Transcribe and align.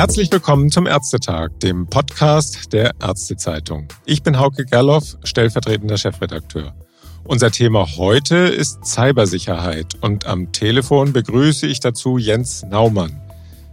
Herzlich 0.00 0.32
willkommen 0.32 0.70
zum 0.70 0.86
Ärztetag, 0.86 1.60
dem 1.62 1.86
Podcast 1.86 2.72
der 2.72 2.92
Ärztezeitung. 3.02 3.86
Ich 4.06 4.22
bin 4.22 4.38
Hauke 4.38 4.64
Gerloff, 4.64 5.18
stellvertretender 5.24 5.98
Chefredakteur. 5.98 6.74
Unser 7.22 7.50
Thema 7.50 7.86
heute 7.98 8.36
ist 8.36 8.82
Cybersicherheit 8.86 9.88
und 10.00 10.24
am 10.24 10.52
Telefon 10.52 11.12
begrüße 11.12 11.66
ich 11.66 11.80
dazu 11.80 12.16
Jens 12.16 12.62
Naumann, 12.62 13.20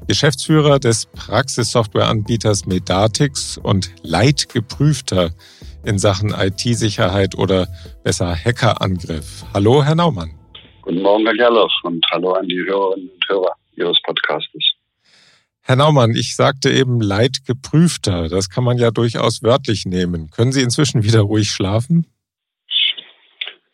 Geschäftsführer 0.09 0.79
des 0.79 1.05
Praxissoftwareanbieters 1.05 2.65
Medatix 2.65 3.57
und 3.57 3.91
Leitgeprüfter 4.03 5.29
in 5.85 5.97
Sachen 5.97 6.31
IT-Sicherheit 6.31 7.37
oder 7.37 7.69
besser 8.03 8.35
Hackerangriff. 8.35 9.45
Hallo, 9.53 9.81
Herr 9.81 9.95
Naumann. 9.95 10.31
Guten 10.81 11.01
Morgen, 11.03 11.25
Herr 11.25 11.37
Gerloff, 11.37 11.71
und 11.83 12.05
hallo 12.11 12.33
an 12.33 12.49
die 12.49 12.65
Hörerinnen 12.67 13.11
und 13.11 13.29
Hörer 13.29 13.53
Ihres 13.77 13.97
Podcastes. 14.05 14.76
Herr 15.67 15.75
Naumann, 15.75 16.15
ich 16.15 16.37
sagte 16.37 16.69
eben 16.69 17.01
Leitgeprüfter. 17.01 18.29
Das 18.29 18.49
kann 18.49 18.63
man 18.63 18.77
ja 18.77 18.89
durchaus 18.89 19.43
wörtlich 19.43 19.85
nehmen. 19.85 20.29
Können 20.31 20.53
Sie 20.53 20.61
inzwischen 20.61 21.03
wieder 21.03 21.19
ruhig 21.19 21.49
schlafen? 21.49 22.05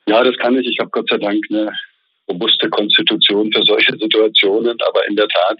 Ja, 0.07 0.23
das 0.23 0.35
kann 0.37 0.57
ich. 0.57 0.65
Ich 0.65 0.79
habe 0.79 0.89
Gott 0.89 1.07
sei 1.07 1.19
Dank 1.19 1.45
eine 1.51 1.71
robuste 2.27 2.67
Konstitution 2.71 3.53
für 3.53 3.61
solche 3.67 3.91
Situationen. 3.99 4.75
Aber 4.81 5.07
in 5.07 5.15
der 5.15 5.27
Tat 5.27 5.59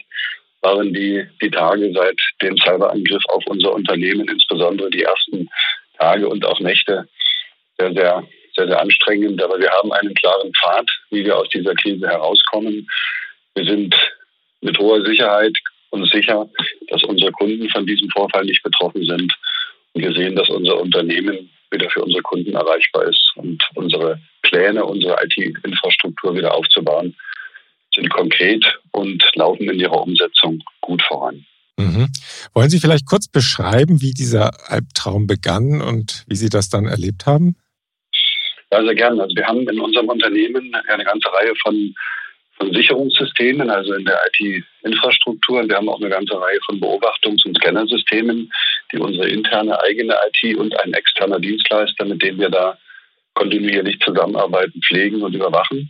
waren 0.62 0.92
die, 0.92 1.24
die 1.40 1.52
Tage 1.52 1.94
seit 1.94 2.20
dem 2.42 2.58
Cyberangriff 2.58 3.22
auf 3.28 3.44
unser 3.46 3.72
Unternehmen, 3.72 4.28
insbesondere 4.28 4.90
die 4.90 5.04
ersten 5.04 5.48
Tage 6.00 6.28
und 6.28 6.44
auch 6.46 6.60
Nächte, 6.60 7.08
sehr, 7.78 7.94
sehr, 7.94 8.24
sehr, 8.56 8.68
sehr 8.70 8.82
anstrengend. 8.82 9.40
Aber 9.44 9.60
wir 9.60 9.70
haben 9.70 9.94
einen 9.94 10.16
klaren 10.16 10.52
Pfad, 10.52 10.90
wie 11.12 11.26
wir 11.26 11.38
aus 11.38 11.50
dieser 11.50 11.76
Krise 11.76 12.08
herauskommen. 12.08 12.88
Wir 13.54 13.66
sind 13.66 13.94
mit 14.62 14.80
hoher 14.80 15.06
Sicherheit 15.06 15.56
uns 15.94 16.10
sicher, 16.10 16.50
dass 16.90 17.04
unsere 17.04 17.32
Kunden 17.32 17.70
von 17.70 17.86
diesem 17.86 18.10
Vorfall 18.10 18.46
nicht 18.46 18.64
betroffen 18.64 19.04
sind. 19.06 19.34
Und 19.94 20.02
wir 20.02 20.14
sehen, 20.14 20.36
dass 20.36 20.50
unser 20.50 20.80
Unternehmen 20.80 21.50
wieder 21.72 21.90
für 21.90 22.04
unsere 22.04 22.22
Kunden 22.24 22.54
erreichbar 22.54 23.06
ist 23.08 23.32
und 23.36 23.64
unsere 23.76 24.20
Pläne, 24.42 24.84
unsere 24.86 25.16
IT-Infrastruktur 25.24 26.36
wieder 26.36 26.54
aufzubauen, 26.54 27.16
sind 27.94 28.10
konkret 28.10 28.66
und 28.92 29.24
laufen 29.36 29.70
in 29.70 29.80
ihrer 29.80 30.02
Umsetzung 30.02 30.64
gut 30.82 31.02
voran. 31.04 31.46
Mhm. 31.78 32.08
Wollen 32.54 32.70
Sie 32.70 32.80
vielleicht 32.80 33.06
kurz 33.08 33.28
beschreiben, 33.28 34.02
wie 34.02 34.14
dieser 34.14 34.52
Albtraum 34.72 35.28
begann 35.28 35.82
und 35.82 36.24
wie 36.28 36.36
Sie 36.36 36.50
das 36.50 36.70
dann 36.70 36.86
erlebt 36.86 37.26
haben? 37.26 37.56
Ja, 38.72 38.84
sehr 38.84 38.96
gerne. 38.96 39.22
Also 39.22 39.36
wir 39.36 39.46
haben 39.46 39.68
in 39.68 39.80
unserem 39.80 40.10
Unternehmen 40.10 40.74
eine 40.88 41.04
ganze 41.04 41.32
Reihe 41.32 41.54
von 41.62 41.94
von 42.64 42.74
Sicherungssystemen, 42.74 43.70
also 43.70 43.94
in 43.94 44.06
der 44.06 44.20
IT-Infrastruktur. 44.40 45.68
Wir 45.68 45.76
haben 45.76 45.90
auch 45.90 46.00
eine 46.00 46.10
ganze 46.10 46.40
Reihe 46.40 46.60
von 46.66 46.80
Beobachtungs- 46.80 47.46
und 47.46 47.58
Scannersystemen, 47.58 48.52
die 48.92 48.98
unsere 49.00 49.28
interne 49.28 49.80
eigene 49.82 50.16
IT 50.28 50.56
und 50.58 50.80
ein 50.80 50.94
externer 50.94 51.40
Dienstleister, 51.40 52.06
mit 52.06 52.22
dem 52.22 52.40
wir 52.40 52.50
da 52.50 52.78
kontinuierlich 53.34 54.00
zusammenarbeiten, 54.00 54.82
pflegen 54.82 55.22
und 55.22 55.36
überwachen. 55.36 55.90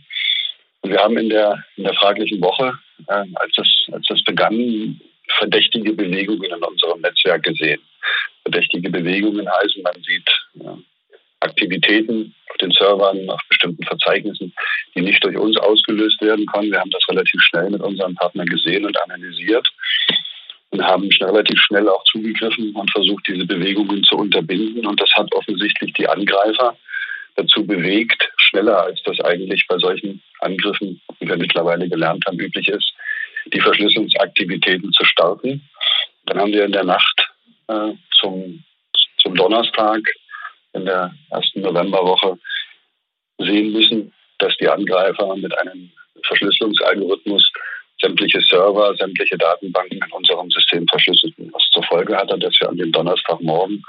Und 0.80 0.90
wir 0.90 0.98
haben 0.98 1.16
in 1.16 1.28
der, 1.28 1.62
in 1.76 1.84
der 1.84 1.94
fraglichen 1.94 2.40
Woche, 2.40 2.72
äh, 3.06 3.24
als, 3.34 3.52
das, 3.56 3.68
als 3.92 4.06
das 4.08 4.24
begann, 4.24 5.00
verdächtige 5.38 5.92
Bewegungen 5.92 6.50
in 6.50 6.62
unserem 6.62 7.00
Netzwerk 7.00 7.44
gesehen. 7.44 7.80
Verdächtige 8.42 8.90
Bewegungen 8.90 9.48
heißen, 9.48 9.82
man 9.82 9.94
sieht 10.02 10.28
ja, 10.54 10.76
Aktivitäten 11.40 12.34
auf 12.54 12.58
den 12.58 12.70
Servern, 12.70 13.28
auf 13.28 13.40
bestimmten 13.48 13.84
Verzeichnissen, 13.84 14.52
die 14.94 15.00
nicht 15.00 15.22
durch 15.24 15.36
uns 15.36 15.56
ausgelöst 15.56 16.20
werden 16.22 16.46
können. 16.46 16.70
Wir 16.70 16.80
haben 16.80 16.90
das 16.90 17.02
relativ 17.08 17.40
schnell 17.42 17.70
mit 17.70 17.82
unserem 17.82 18.14
Partner 18.14 18.44
gesehen 18.44 18.86
und 18.86 19.00
analysiert 19.02 19.68
und 20.70 20.82
haben 20.82 21.08
relativ 21.20 21.58
schnell 21.60 21.88
auch 21.88 22.04
zugegriffen 22.04 22.72
und 22.74 22.90
versucht, 22.90 23.26
diese 23.28 23.44
Bewegungen 23.44 24.04
zu 24.04 24.16
unterbinden. 24.16 24.86
Und 24.86 25.00
das 25.00 25.10
hat 25.14 25.32
offensichtlich 25.34 25.92
die 25.94 26.08
Angreifer 26.08 26.76
dazu 27.36 27.66
bewegt, 27.66 28.30
schneller 28.36 28.84
als 28.84 29.02
das 29.02 29.20
eigentlich 29.20 29.66
bei 29.66 29.78
solchen 29.78 30.22
Angriffen, 30.40 31.00
wie 31.18 31.28
wir 31.28 31.36
mittlerweile 31.36 31.88
gelernt 31.88 32.24
haben, 32.26 32.38
üblich 32.38 32.68
ist, 32.68 32.92
die 33.52 33.60
Verschlüsselungsaktivitäten 33.60 34.92
zu 34.92 35.04
starten. 35.04 35.68
Dann 36.26 36.38
haben 36.38 36.52
wir 36.52 36.64
in 36.64 36.72
der 36.72 36.84
Nacht 36.84 37.28
äh, 37.66 37.92
zum, 38.20 38.62
zum 39.18 39.34
Donnerstag 39.34 40.00
in 40.74 40.84
der 40.84 41.14
ersten 41.30 41.60
Novemberwoche 41.62 42.38
sehen 43.38 43.72
müssen, 43.72 44.12
dass 44.38 44.56
die 44.56 44.68
Angreifer 44.68 45.36
mit 45.36 45.56
einem 45.58 45.90
Verschlüsselungsalgorithmus 46.24 47.50
sämtliche 48.00 48.40
Server, 48.42 48.94
sämtliche 48.96 49.38
Datenbanken 49.38 50.00
in 50.04 50.12
unserem 50.12 50.50
System 50.50 50.86
verschlüsselten. 50.88 51.50
Was 51.52 51.62
zur 51.72 51.82
Folge 51.84 52.16
hatte, 52.16 52.38
dass 52.38 52.54
wir 52.60 52.68
an 52.68 52.76
dem 52.76 52.92
Donnerstagmorgen 52.92 53.82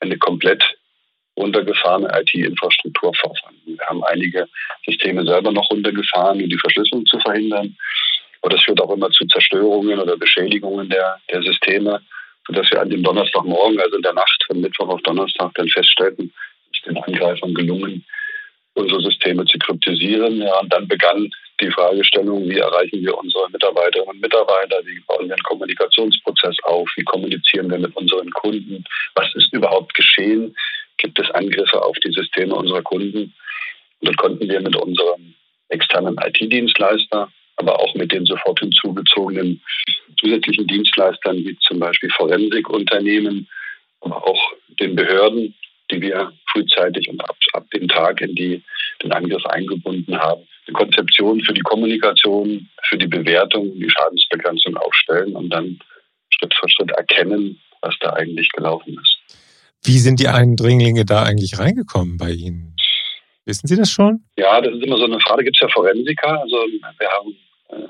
eine 0.00 0.16
komplett 0.18 0.62
runtergefahrene 1.36 2.08
IT-Infrastruktur 2.20 3.14
vorfanden. 3.14 3.78
Wir 3.78 3.86
haben 3.86 4.04
einige 4.04 4.46
Systeme 4.86 5.24
selber 5.24 5.52
noch 5.52 5.70
runtergefahren, 5.70 6.42
um 6.42 6.48
die 6.48 6.58
Verschlüsselung 6.58 7.06
zu 7.06 7.18
verhindern. 7.20 7.76
Aber 8.42 8.54
das 8.54 8.62
führt 8.62 8.80
auch 8.80 8.90
immer 8.90 9.10
zu 9.10 9.26
Zerstörungen 9.26 9.98
oder 9.98 10.16
Beschädigungen 10.16 10.88
der, 10.88 11.18
der 11.30 11.42
Systeme 11.42 12.00
sodass 12.46 12.70
wir 12.70 12.80
an 12.80 12.90
dem 12.90 13.02
Donnerstagmorgen, 13.02 13.80
also 13.80 13.96
in 13.96 14.02
der 14.02 14.14
Nacht 14.14 14.44
von 14.46 14.60
Mittwoch 14.60 14.88
auf 14.88 15.02
Donnerstag, 15.02 15.52
dann 15.54 15.68
feststellten, 15.68 16.32
es 16.72 16.78
ist 16.78 16.86
den 16.86 16.96
Angreifern 16.98 17.54
gelungen, 17.54 18.04
unsere 18.74 19.00
Systeme 19.02 19.44
zu 19.44 19.58
kryptisieren. 19.58 20.38
Ja, 20.38 20.58
und 20.60 20.72
dann 20.72 20.88
begann 20.88 21.30
die 21.60 21.70
Fragestellung, 21.70 22.48
wie 22.48 22.58
erreichen 22.58 23.02
wir 23.02 23.16
unsere 23.16 23.50
Mitarbeiterinnen 23.50 24.14
und 24.14 24.20
Mitarbeiter, 24.20 24.80
wie 24.84 25.00
bauen 25.00 25.28
wir 25.28 25.34
einen 25.34 25.42
Kommunikationsprozess 25.42 26.56
auf, 26.64 26.90
wie 26.96 27.04
kommunizieren 27.04 27.70
wir 27.70 27.78
mit 27.78 27.94
unseren 27.96 28.30
Kunden, 28.30 28.84
was 29.14 29.34
ist 29.34 29.52
überhaupt 29.52 29.94
geschehen, 29.94 30.56
gibt 30.96 31.18
es 31.18 31.30
Angriffe 31.32 31.82
auf 31.82 31.96
die 31.98 32.12
Systeme 32.12 32.54
unserer 32.54 32.82
Kunden. 32.82 33.34
Und 34.00 34.08
dann 34.08 34.16
konnten 34.16 34.48
wir 34.48 34.60
mit 34.60 34.76
unserem 34.76 35.34
externen 35.68 36.16
IT-Dienstleister, 36.18 37.30
aber 37.60 37.78
auch 37.78 37.94
mit 37.94 38.10
den 38.10 38.24
sofort 38.24 38.58
hinzugezogenen 38.58 39.60
zusätzlichen 40.18 40.66
Dienstleistern 40.66 41.36
wie 41.36 41.56
zum 41.60 41.78
Beispiel 41.78 42.10
Forensikunternehmen, 42.16 43.48
aber 44.00 44.26
auch 44.26 44.52
den 44.80 44.96
Behörden, 44.96 45.54
die 45.90 46.00
wir 46.00 46.32
frühzeitig 46.52 47.08
und 47.08 47.20
ab, 47.20 47.36
ab 47.52 47.70
dem 47.72 47.86
Tag 47.88 48.20
in 48.22 48.34
die, 48.34 48.62
den 49.02 49.12
Angriff 49.12 49.44
eingebunden 49.46 50.18
haben, 50.18 50.42
eine 50.66 50.74
Konzeption 50.74 51.40
für 51.42 51.52
die 51.52 51.60
Kommunikation, 51.60 52.68
für 52.88 52.96
die 52.96 53.06
Bewertung, 53.06 53.74
die 53.74 53.90
Schadensbegrenzung 53.90 54.76
aufstellen 54.76 55.34
und 55.36 55.50
dann 55.50 55.78
Schritt 56.30 56.54
für 56.54 56.68
Schritt 56.68 56.90
erkennen, 56.92 57.60
was 57.82 57.94
da 58.00 58.14
eigentlich 58.14 58.48
gelaufen 58.50 58.96
ist. 59.00 59.18
Wie 59.84 59.98
sind 59.98 60.20
die 60.20 60.28
Eindringlinge 60.28 61.04
da 61.04 61.24
eigentlich 61.24 61.58
reingekommen 61.58 62.16
bei 62.16 62.30
Ihnen? 62.30 62.76
Wissen 63.46 63.66
Sie 63.66 63.76
das 63.76 63.90
schon? 63.90 64.22
Ja, 64.36 64.60
das 64.60 64.74
ist 64.74 64.84
immer 64.84 64.98
so 64.98 65.04
eine 65.04 65.18
Frage. 65.20 65.44
Gibt 65.44 65.56
es 65.56 65.60
ja 65.60 65.68
Forensiker. 65.72 66.40
Also 66.40 66.56
wir 66.56 67.08
haben 67.08 67.34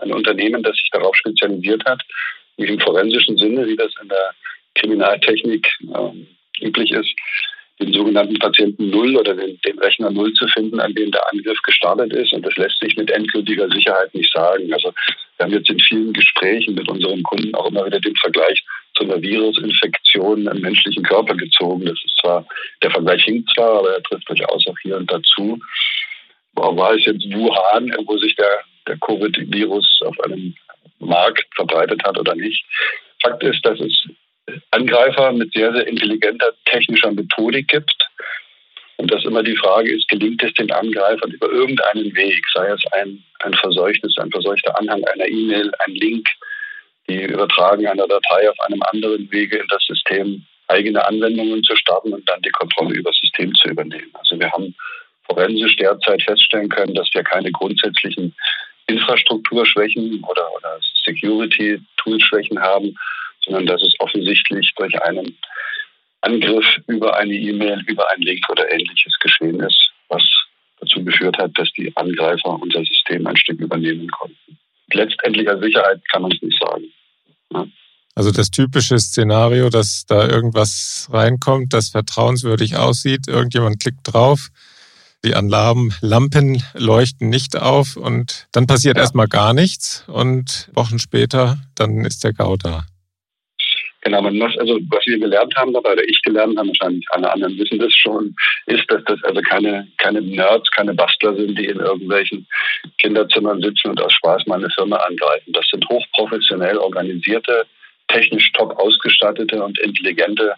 ein 0.01 0.13
Unternehmen, 0.13 0.63
das 0.63 0.77
sich 0.77 0.91
darauf 0.91 1.15
spezialisiert 1.17 1.85
hat, 1.85 2.03
nicht 2.57 2.71
im 2.71 2.81
forensischen 2.81 3.37
Sinne, 3.37 3.67
wie 3.67 3.77
das 3.77 3.93
in 4.03 4.09
der 4.09 4.35
Kriminaltechnik 4.75 5.67
ähm, 5.95 6.27
üblich 6.61 6.91
ist, 6.91 7.15
den 7.81 7.93
sogenannten 7.93 8.39
Patienten 8.39 8.91
Null 8.91 9.17
oder 9.17 9.35
den, 9.35 9.59
den, 9.63 9.79
Rechner 9.79 10.11
Null 10.11 10.33
zu 10.35 10.47
finden, 10.49 10.79
an 10.81 10.95
dem 10.95 11.11
der 11.11 11.23
Angriff 11.33 11.61
gestartet 11.63 12.13
ist. 12.13 12.33
Und 12.33 12.45
das 12.45 12.55
lässt 12.57 12.79
sich 12.81 12.95
mit 12.97 13.11
endgültiger 13.11 13.69
Sicherheit 13.71 14.15
nicht 14.15 14.31
sagen. 14.33 14.73
Also 14.73 14.93
wir 15.37 15.47
haben 15.47 15.53
jetzt 15.53 15.71
in 15.71 15.81
vielen 15.81 16.13
Gesprächen 16.13 16.75
mit 16.75 16.89
unseren 16.89 17.23
Kunden 17.23 17.55
auch 17.55 17.71
immer 17.71 17.87
wieder 17.87 18.01
den 18.01 18.15
Vergleich 18.17 18.63
zu 18.95 19.05
einer 19.05 19.23
Virusinfektion 19.23 20.47
im 20.47 20.61
menschlichen 20.61 21.03
Körper 21.03 21.35
gezogen. 21.35 21.87
Das 21.87 21.99
ist 22.05 22.19
zwar, 22.21 22.47
der 22.83 22.91
Vergleich 22.91 23.25
hinkt 23.25 23.51
zwar, 23.55 23.79
aber 23.79 23.95
er 23.95 24.03
trifft 24.03 24.29
durchaus 24.29 24.67
auch 24.67 24.79
hier 24.83 24.99
und 24.99 25.11
dazu. 25.11 25.59
War 26.53 26.95
es 26.95 27.05
jetzt 27.07 27.25
Wuhan, 27.33 27.91
wo 28.05 28.19
sich 28.19 28.37
der 28.37 28.65
der 28.87 28.97
Covid-Virus 28.99 30.01
auf 30.05 30.19
einem 30.21 30.55
Markt 30.99 31.47
verbreitet 31.55 32.03
hat 32.05 32.19
oder 32.19 32.35
nicht. 32.35 32.65
Fakt 33.23 33.43
ist, 33.43 33.65
dass 33.65 33.81
es 33.81 34.07
Angreifer 34.71 35.33
mit 35.33 35.53
sehr, 35.53 35.73
sehr 35.73 35.87
intelligenter 35.87 36.53
technischer 36.65 37.13
Methodik 37.13 37.69
gibt. 37.69 38.09
Und 38.97 39.11
dass 39.11 39.25
immer 39.25 39.43
die 39.43 39.57
Frage 39.57 39.95
ist, 39.95 40.09
gelingt 40.09 40.43
es 40.43 40.53
den 40.55 40.71
Angreifern 40.71 41.31
über 41.31 41.51
irgendeinen 41.51 42.15
Weg, 42.15 42.45
sei 42.53 42.69
es 42.69 42.83
ein, 42.93 43.23
ein 43.39 43.55
verseuchtes, 43.55 44.15
ein 44.19 44.31
verseuchter 44.31 44.79
Anhang 44.79 45.03
einer 45.05 45.27
E-Mail, 45.27 45.71
ein 45.87 45.95
Link, 45.95 46.29
die 47.09 47.23
Übertragen 47.23 47.87
einer 47.87 48.07
Datei 48.07 48.51
auf 48.51 48.61
einem 48.61 48.83
anderen 48.83 49.31
Wege 49.33 49.57
in 49.57 49.67
das 49.69 49.83
System, 49.85 50.45
eigene 50.69 51.05
Anwendungen 51.05 51.63
zu 51.63 51.75
starten 51.77 52.13
und 52.13 52.29
dann 52.29 52.43
die 52.43 52.51
Kontrolle 52.51 52.95
über 52.95 53.11
das 53.11 53.19
System 53.19 53.55
zu 53.55 53.71
übernehmen. 53.71 54.11
Also 54.15 54.39
wir 54.39 54.51
haben 54.53 54.75
forensisch 55.27 55.77
derzeit 55.77 56.23
feststellen 56.23 56.69
können, 56.69 56.95
dass 56.95 57.09
wir 57.15 57.23
keine 57.23 57.51
grundsätzlichen 57.51 58.35
Infrastrukturschwächen 58.91 60.23
oder, 60.25 60.53
oder 60.57 60.79
Security-Tool-Schwächen 61.05 62.59
haben, 62.61 62.97
sondern 63.45 63.67
dass 63.67 63.83
es 63.83 63.95
offensichtlich 64.01 64.73
durch 64.77 65.01
einen 65.03 65.37
Angriff 66.23 66.67
über 66.87 67.17
eine 67.17 67.35
E-Mail, 67.35 67.83
über 67.87 68.11
einen 68.11 68.23
Link 68.23 68.45
oder 68.51 68.71
ähnliches 68.71 69.19
geschehen 69.21 69.61
ist, 69.61 69.91
was 70.09 70.23
dazu 70.81 71.03
geführt 71.05 71.39
hat, 71.39 71.53
dass 71.57 71.71
die 71.73 71.93
Angreifer 71.97 72.59
unser 72.61 72.85
System 72.85 73.27
ein 73.27 73.37
Stück 73.37 73.61
übernehmen 73.61 74.09
konnten. 74.11 74.59
Letztendlicher 74.93 75.59
Sicherheit 75.61 76.01
kann 76.11 76.23
man 76.23 76.33
es 76.33 76.43
nicht 76.43 76.61
sagen. 76.61 76.85
Ja. 77.53 77.67
Also 78.15 78.33
das 78.33 78.51
typische 78.51 78.99
Szenario, 78.99 79.71
dass 79.71 80.05
da 80.07 80.29
irgendwas 80.29 81.09
reinkommt, 81.13 81.73
das 81.73 81.91
vertrauenswürdig 81.91 82.77
aussieht, 82.77 83.29
irgendjemand 83.29 83.81
klickt 83.81 84.01
drauf, 84.03 84.49
die 85.25 85.35
Alarmlampen 85.35 86.63
leuchten 86.75 87.29
nicht 87.29 87.57
auf 87.57 87.97
und 87.97 88.49
dann 88.53 88.67
passiert 88.67 88.97
ja. 88.97 89.03
erstmal 89.03 89.29
gar 89.29 89.53
nichts 89.53 90.05
und 90.09 90.71
Wochen 90.75 90.99
später, 90.99 91.59
dann 91.75 92.05
ist 92.05 92.25
der 92.25 92.33
GAU 92.33 92.57
da. 92.57 92.85
Genau, 94.03 94.23
man 94.23 94.37
muss, 94.37 94.57
also 94.57 94.79
was 94.89 95.07
wir 95.07 95.19
gelernt 95.19 95.55
haben 95.57 95.75
dabei, 95.75 95.93
oder 95.93 96.09
ich 96.09 96.23
gelernt 96.23 96.57
habe, 96.57 96.69
wahrscheinlich 96.69 97.05
alle 97.11 97.31
anderen 97.31 97.59
wissen 97.59 97.79
das 97.79 97.93
schon, 97.95 98.35
ist, 98.65 98.91
dass 98.91 99.05
das 99.05 99.23
also 99.25 99.43
keine, 99.43 99.87
keine 99.99 100.23
Nerds, 100.23 100.71
keine 100.71 100.95
Bastler 100.95 101.37
sind, 101.37 101.59
die 101.59 101.67
in 101.67 101.79
irgendwelchen 101.79 102.47
Kinderzimmern 102.99 103.61
sitzen 103.61 103.91
und 103.91 104.01
aus 104.01 104.13
Spaß 104.15 104.47
mal 104.47 104.59
eine 104.59 104.71
Firma 104.71 104.97
angreifen. 104.97 105.53
Das 105.53 105.67
sind 105.71 105.87
hochprofessionell 105.87 106.79
organisierte, 106.79 107.67
technisch 108.09 108.51
top 108.53 108.79
ausgestattete 108.79 109.63
und 109.63 109.79
intelligente 109.79 110.55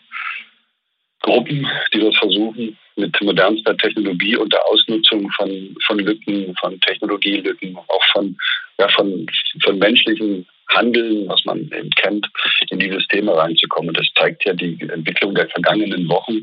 Gruppen, 1.22 1.66
die 1.92 2.00
das 2.00 2.16
versuchen, 2.16 2.76
mit 2.96 3.20
modernster 3.20 3.76
Technologie 3.76 4.36
und 4.36 4.52
der 4.52 4.64
Ausnutzung 4.66 5.30
von, 5.32 5.76
von 5.86 5.98
Lücken, 5.98 6.54
von 6.60 6.80
Technologielücken, 6.80 7.76
auch 7.76 8.04
von, 8.12 8.36
ja, 8.78 8.88
von, 8.88 9.26
von 9.62 9.78
menschlichen 9.78 10.46
Handeln, 10.70 11.28
was 11.28 11.44
man 11.44 11.60
eben 11.72 11.90
kennt, 11.90 12.26
in 12.70 12.78
die 12.78 12.90
Systeme 12.90 13.36
reinzukommen. 13.36 13.94
Das 13.94 14.06
zeigt 14.18 14.44
ja 14.44 14.52
die 14.52 14.78
Entwicklung 14.80 15.34
der 15.34 15.48
vergangenen 15.48 16.08
Wochen, 16.08 16.42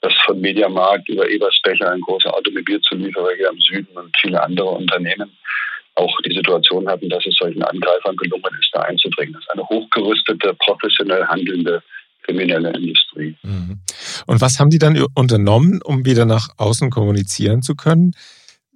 dass 0.00 0.14
von 0.24 0.40
Mediamarkt 0.40 1.08
über 1.08 1.28
Ebersbecher, 1.28 1.90
ein 1.90 2.00
großer 2.00 2.32
Automobilzulieferer 2.32 3.34
hier 3.36 3.50
im 3.50 3.60
Süden 3.60 3.96
und 3.96 4.16
viele 4.20 4.42
andere 4.42 4.68
Unternehmen 4.68 5.36
auch 5.96 6.14
die 6.26 6.34
Situation 6.34 6.86
hatten, 6.88 7.08
dass 7.08 7.26
es 7.26 7.36
solchen 7.36 7.62
Angreifern 7.62 8.16
gelungen 8.16 8.54
ist, 8.60 8.68
da 8.72 8.80
einzudringen. 8.82 9.32
Das 9.32 9.42
ist 9.42 9.50
eine 9.50 9.66
hochgerüstete, 9.68 10.54
professionell 10.54 11.26
handelnde 11.26 11.82
kriminelle 12.26 12.72
Industrie. 12.76 13.36
Mhm. 13.42 13.80
Und 14.26 14.40
was 14.40 14.60
haben 14.60 14.70
die 14.70 14.78
dann 14.78 15.00
unternommen, 15.14 15.80
um 15.82 16.04
wieder 16.04 16.26
nach 16.26 16.48
außen 16.56 16.90
kommunizieren 16.90 17.62
zu 17.62 17.74
können? 17.74 18.12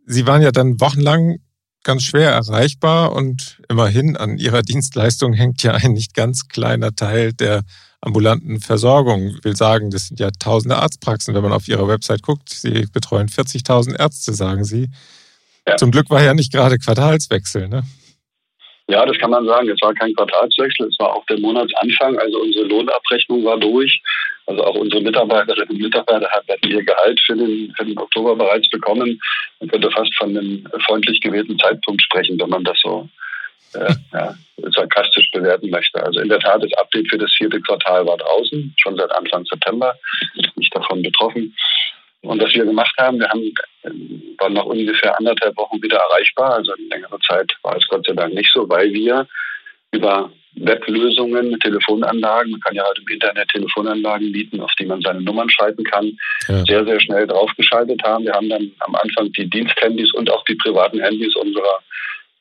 Sie 0.07 0.27
waren 0.27 0.43
ja 0.43 0.53
dann 0.53 0.81
wochenlang 0.81 1.39
ganz 1.83 2.05
schwer 2.05 2.31
erreichbar 2.31 3.13
und 3.13 3.61
immerhin 3.69 4.17
an 4.17 4.39
ihrer 4.39 4.63
Dienstleistung 4.71 5.33
hängt 5.33 5.63
ja 5.63 5.73
ein 5.73 5.93
nicht 5.93 6.15
ganz 6.15 6.49
kleiner 6.49 6.95
Teil 6.95 7.33
der 7.33 7.63
ambulanten 8.01 8.61
Versorgung. 8.61 9.35
Ich 9.37 9.45
will 9.45 9.57
sagen, 9.57 9.91
das 9.91 10.09
sind 10.09 10.21
ja 10.21 10.31
tausende 10.31 10.77
Arztpraxen, 10.79 11.35
wenn 11.35 11.43
man 11.43 11.53
auf 11.53 11.69
ihrer 11.69 11.87
Website 11.87 12.23
guckt. 12.23 12.49
Sie 12.49 12.87
betreuen 12.93 13.29
40.000 13.29 13.99
Ärzte, 13.99 14.33
sagen 14.33 14.65
sie. 14.65 14.89
Ja. 15.67 15.77
Zum 15.77 15.91
Glück 15.91 16.09
war 16.09 16.23
ja 16.23 16.33
nicht 16.33 16.53
gerade 16.53 16.79
Quartalswechsel, 16.79 17.69
ne? 17.69 17.83
Ja, 18.91 19.07
das 19.07 19.17
kann 19.19 19.31
man 19.31 19.47
sagen. 19.47 19.69
Es 19.69 19.81
war 19.83 19.95
kein 19.95 20.15
Quartalswechsel, 20.15 20.89
es 20.89 20.99
war 20.99 21.15
auch 21.15 21.25
der 21.27 21.39
Monatsanfang. 21.39 22.19
Also 22.19 22.41
unsere 22.41 22.65
Lohnabrechnung 22.67 23.45
war 23.45 23.59
durch. 23.59 24.03
Also 24.47 24.65
auch 24.65 24.75
unsere 24.75 25.01
Mitarbeiterinnen 25.01 25.69
und 25.71 25.81
Mitarbeiter 25.81 26.29
hatten 26.29 26.69
ihr 26.69 26.83
Gehalt 26.83 27.21
für 27.25 27.37
den, 27.37 27.73
für 27.77 27.85
den 27.85 27.97
Oktober 27.99 28.35
bereits 28.35 28.69
bekommen. 28.69 29.21
Man 29.61 29.69
könnte 29.69 29.91
fast 29.93 30.13
von 30.17 30.37
einem 30.37 30.67
freundlich 30.87 31.21
gewählten 31.21 31.57
Zeitpunkt 31.59 32.03
sprechen, 32.03 32.41
wenn 32.41 32.51
man 32.51 32.65
das 32.65 32.81
so 32.81 33.09
äh, 33.75 33.95
ja, 34.13 34.35
sarkastisch 34.75 35.31
bewerten 35.31 35.71
möchte. 35.71 36.03
Also 36.03 36.21
in 36.21 36.29
der 36.29 36.41
Tat, 36.41 36.63
das 36.65 36.73
Update 36.75 37.09
für 37.09 37.19
das 37.19 37.33
vierte 37.37 37.61
Quartal 37.61 38.05
war 38.07 38.17
draußen, 38.17 38.75
schon 38.77 38.97
seit 38.97 39.13
Anfang 39.13 39.45
September, 39.45 39.95
nicht 40.57 40.75
davon 40.75 41.03
betroffen. 41.03 41.55
Und 42.23 42.43
was 42.43 42.53
wir 42.55 42.65
gemacht 42.65 42.95
haben, 42.99 43.19
wir 43.19 43.29
haben, 43.29 43.55
waren 44.39 44.53
nach 44.53 44.65
ungefähr 44.65 45.17
anderthalb 45.19 45.57
Wochen 45.57 45.83
wieder 45.83 45.97
erreichbar. 45.97 46.57
Also 46.57 46.75
in 46.75 46.89
längerer 46.89 47.19
Zeit 47.21 47.53
war 47.63 47.77
es 47.77 47.89
Gott 47.89 48.07
sei 48.07 48.13
Dank 48.13 48.35
nicht 48.35 48.51
so, 48.53 48.69
weil 48.69 48.93
wir 48.93 49.27
über 49.93 50.31
Weblösungen, 50.55 51.59
Telefonanlagen, 51.61 52.51
man 52.51 52.61
kann 52.61 52.75
ja 52.75 52.85
halt 52.85 52.99
im 52.99 53.09
Internet 53.09 53.49
Telefonanlagen 53.49 54.33
bieten, 54.33 54.61
auf 54.61 54.73
die 54.79 54.85
man 54.85 55.01
seine 55.01 55.21
Nummern 55.23 55.49
schalten 55.49 55.85
kann, 55.85 56.17
ja. 56.49 56.65
sehr, 56.65 56.85
sehr 56.85 57.01
schnell 57.01 57.27
draufgeschaltet 57.27 58.03
haben. 58.03 58.25
Wir 58.25 58.35
haben 58.35 58.49
dann 58.49 58.71
am 58.81 58.95
Anfang 58.97 59.33
die 59.33 59.49
Diensthandys 59.49 60.13
und 60.15 60.31
auch 60.31 60.45
die 60.45 60.57
privaten 60.57 61.01
Handys 61.01 61.35
unserer 61.37 61.79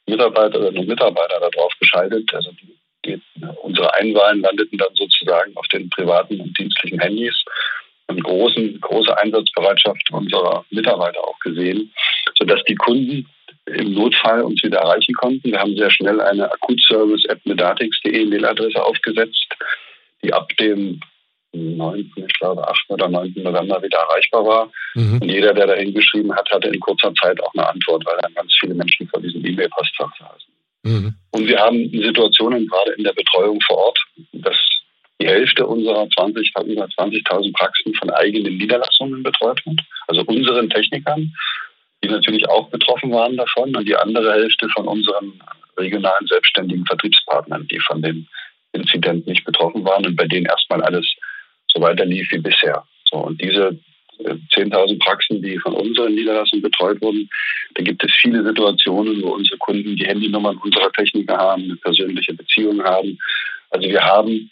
Mitarbeiterinnen 0.08 0.78
und 0.78 0.88
Mitarbeiter 0.88 1.40
da 1.40 1.50
drauf 1.50 1.72
geschaltet. 1.80 2.34
Also 2.34 2.52
die, 2.52 2.75
die, 3.06 3.22
unsere 3.62 3.94
Einwahlen 3.94 4.42
landeten 4.42 4.78
dann 4.78 4.94
sozusagen 4.96 5.56
auf 5.56 5.68
den 5.68 5.90
privaten 5.90 6.42
und 6.42 6.58
dienstlichen 6.58 7.00
Handys 7.00 7.44
eine 8.10 8.22
großen, 8.22 8.80
große 8.82 9.18
Einsatzbereitschaft 9.18 10.12
unserer 10.12 10.66
Mitarbeiter 10.72 11.22
auch 11.22 11.40
gesehen, 11.40 11.92
sodass 12.38 12.64
die 12.68 12.76
Kunden 12.76 13.28
im 13.66 13.94
Notfall 13.94 14.42
uns 14.42 14.62
wieder 14.64 14.80
erreichen 14.80 15.14
konnten. 15.14 15.52
Wir 15.52 15.60
haben 15.60 15.76
sehr 15.78 15.92
schnell 15.92 16.20
eine 16.20 16.52
Akutservice.medatix.de 16.52 18.26
Mailadresse 18.26 18.84
aufgesetzt, 18.84 19.48
die 20.24 20.34
ab 20.34 20.50
dem 20.58 21.00
9., 21.52 22.12
ich 22.16 22.34
glaube 22.40 22.68
8. 22.68 22.90
oder 22.90 23.08
9. 23.10 23.34
November 23.38 23.82
wieder 23.82 23.98
erreichbar 23.98 24.46
war. 24.46 24.72
Mhm. 24.94 25.20
Und 25.22 25.30
jeder, 25.30 25.54
der 25.54 25.68
da 25.68 25.76
hingeschrieben 25.76 26.36
hat, 26.36 26.50
hatte 26.52 26.68
in 26.68 26.80
kurzer 26.80 27.14
Zeit 27.16 27.42
auch 27.42 27.54
eine 27.54 27.68
Antwort, 27.68 28.06
weil 28.06 28.18
dann 28.22 28.34
ganz 28.34 28.54
viele 28.60 28.76
Menschen 28.76 29.08
vor 29.08 29.22
diesem 29.22 29.44
E-Mail-Postfach 29.46 30.12
saßen. 30.20 30.54
Mhm. 30.84 31.16
Und 31.32 31.48
wir 31.48 31.60
haben 31.60 31.90
Situationen 31.90 32.68
gerade 32.68 32.92
in 32.94 33.04
der 33.04 33.14
Betreuung 33.14 33.60
vor 33.68 33.78
Ort, 33.78 34.00
dass 34.34 34.56
die 35.21 35.27
Hälfte 35.27 35.66
unserer 35.66 36.07
20, 36.10 36.54
über 36.66 36.86
20.000 36.86 37.54
Praxen 37.54 37.94
von 37.95 38.10
eigenen 38.12 38.57
Niederlassungen 38.57 39.24
betreut 39.24 39.62
wird, 39.66 39.81
also 40.07 40.21
unseren 40.24 40.69
Technikern, 40.69 41.33
die 42.04 42.07
natürlich 42.07 42.48
auch 42.48 42.69
betroffen 42.69 43.12
waren 43.12 43.36
davon, 43.36 43.75
und 43.75 43.88
die 43.88 43.95
andere 43.95 44.33
Hälfte 44.33 44.69
von 44.69 44.88
unseren 44.88 45.42
regionalen 45.77 46.27
selbstständigen 46.27 46.86
Vertriebspartnern, 46.86 47.68
die 47.68 47.80
von 47.80 48.01
dem 48.01 48.27
Inzident 48.71 49.27
nicht 49.27 49.44
betroffen 49.45 49.83
waren 49.83 50.06
und 50.06 50.16
bei 50.16 50.27
denen 50.27 50.45
erstmal 50.45 50.81
alles 50.81 51.06
so 51.68 51.81
weiter 51.81 52.06
lief 52.06 52.31
wie 52.31 52.39
bisher. 52.39 52.83
So, 53.06 53.18
und 53.18 53.42
diese 53.42 53.77
10.000 54.19 54.94
äh, 54.94 54.98
Praxen, 54.98 55.42
die 55.42 55.57
von 55.60 55.74
unseren 55.74 56.13
Niederlassungen 56.13 56.63
betreut 56.63 57.01
wurden, 57.01 57.30
da 57.75 57.83
gibt 57.83 58.04
es 58.04 58.12
viele 58.22 58.44
Situationen, 58.44 59.22
wo 59.22 59.30
unsere 59.30 59.57
Kunden 59.57 59.95
die 59.95 60.06
Handynummern 60.06 60.57
unserer 60.57 60.92
Techniker 60.92 61.38
haben, 61.38 61.63
eine 61.63 61.75
persönliche 61.77 62.33
Beziehung 62.33 62.83
haben. 62.83 63.18
Also 63.72 63.88
wir 63.88 64.04
haben 64.04 64.51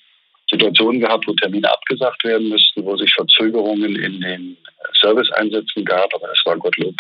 Situationen 0.50 1.02
gehabt, 1.02 1.28
wo 1.28 1.34
Termine 1.34 1.70
abgesagt 1.70 2.24
werden 2.24 2.50
müssten, 2.50 2.86
wo 2.86 2.96
sich 2.96 3.14
Verzögerungen 3.14 3.96
in 3.96 4.22
den 4.22 4.58
Serviceeinsätzen 5.02 5.84
gab, 5.84 6.14
aber 6.14 6.32
es 6.32 6.42
war 6.46 6.58
Gottlob 6.58 6.96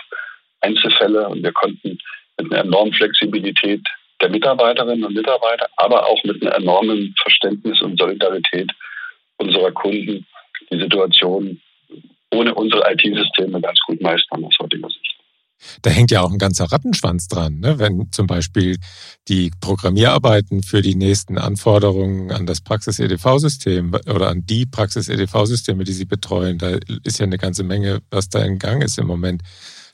Einzelfälle 0.61 1.27
und 1.29 1.43
wir 1.43 1.51
konnten 1.53 1.97
mit 2.37 2.51
einer 2.51 2.63
enormen 2.63 2.93
Flexibilität 2.93 3.81
der 4.21 4.29
Mitarbeiterinnen 4.29 5.05
und 5.05 5.13
Mitarbeiter, 5.13 5.67
aber 5.77 6.05
auch 6.07 6.23
mit 6.23 6.41
einem 6.41 6.63
enormen 6.63 7.13
Verständnis 7.21 7.81
und 7.81 7.99
Solidarität 7.99 8.71
unserer 9.37 9.71
Kunden 9.71 10.25
die 10.71 10.79
Situation 10.79 11.61
ohne 12.33 12.53
unsere 12.53 12.91
IT-Systeme 12.91 13.61
ganz 13.61 13.79
gut 13.85 14.01
meistern 14.01 14.43
aus 14.43 14.55
heutiger 14.59 14.89
Sicht. 14.89 15.06
Da 15.81 15.89
hängt 15.89 16.11
ja 16.11 16.21
auch 16.21 16.31
ein 16.31 16.37
ganzer 16.37 16.65
Rattenschwanz 16.65 17.27
dran, 17.27 17.59
ne? 17.59 17.79
wenn 17.79 18.11
zum 18.11 18.27
Beispiel 18.27 18.77
die 19.27 19.51
Programmierarbeiten 19.59 20.63
für 20.63 20.81
die 20.81 20.95
nächsten 20.95 21.37
Anforderungen 21.37 22.31
an 22.31 22.45
das 22.45 22.61
Praxis-EDV-System 22.61 23.93
oder 23.93 24.29
an 24.29 24.45
die 24.45 24.65
Praxis-EDV-Systeme, 24.65 25.83
die 25.83 25.93
Sie 25.93 26.05
betreuen, 26.05 26.57
da 26.57 26.77
ist 27.03 27.19
ja 27.19 27.25
eine 27.25 27.37
ganze 27.37 27.63
Menge, 27.63 28.01
was 28.11 28.29
da 28.29 28.39
in 28.43 28.59
Gang 28.59 28.83
ist 28.83 28.97
im 28.99 29.07
Moment. 29.07 29.41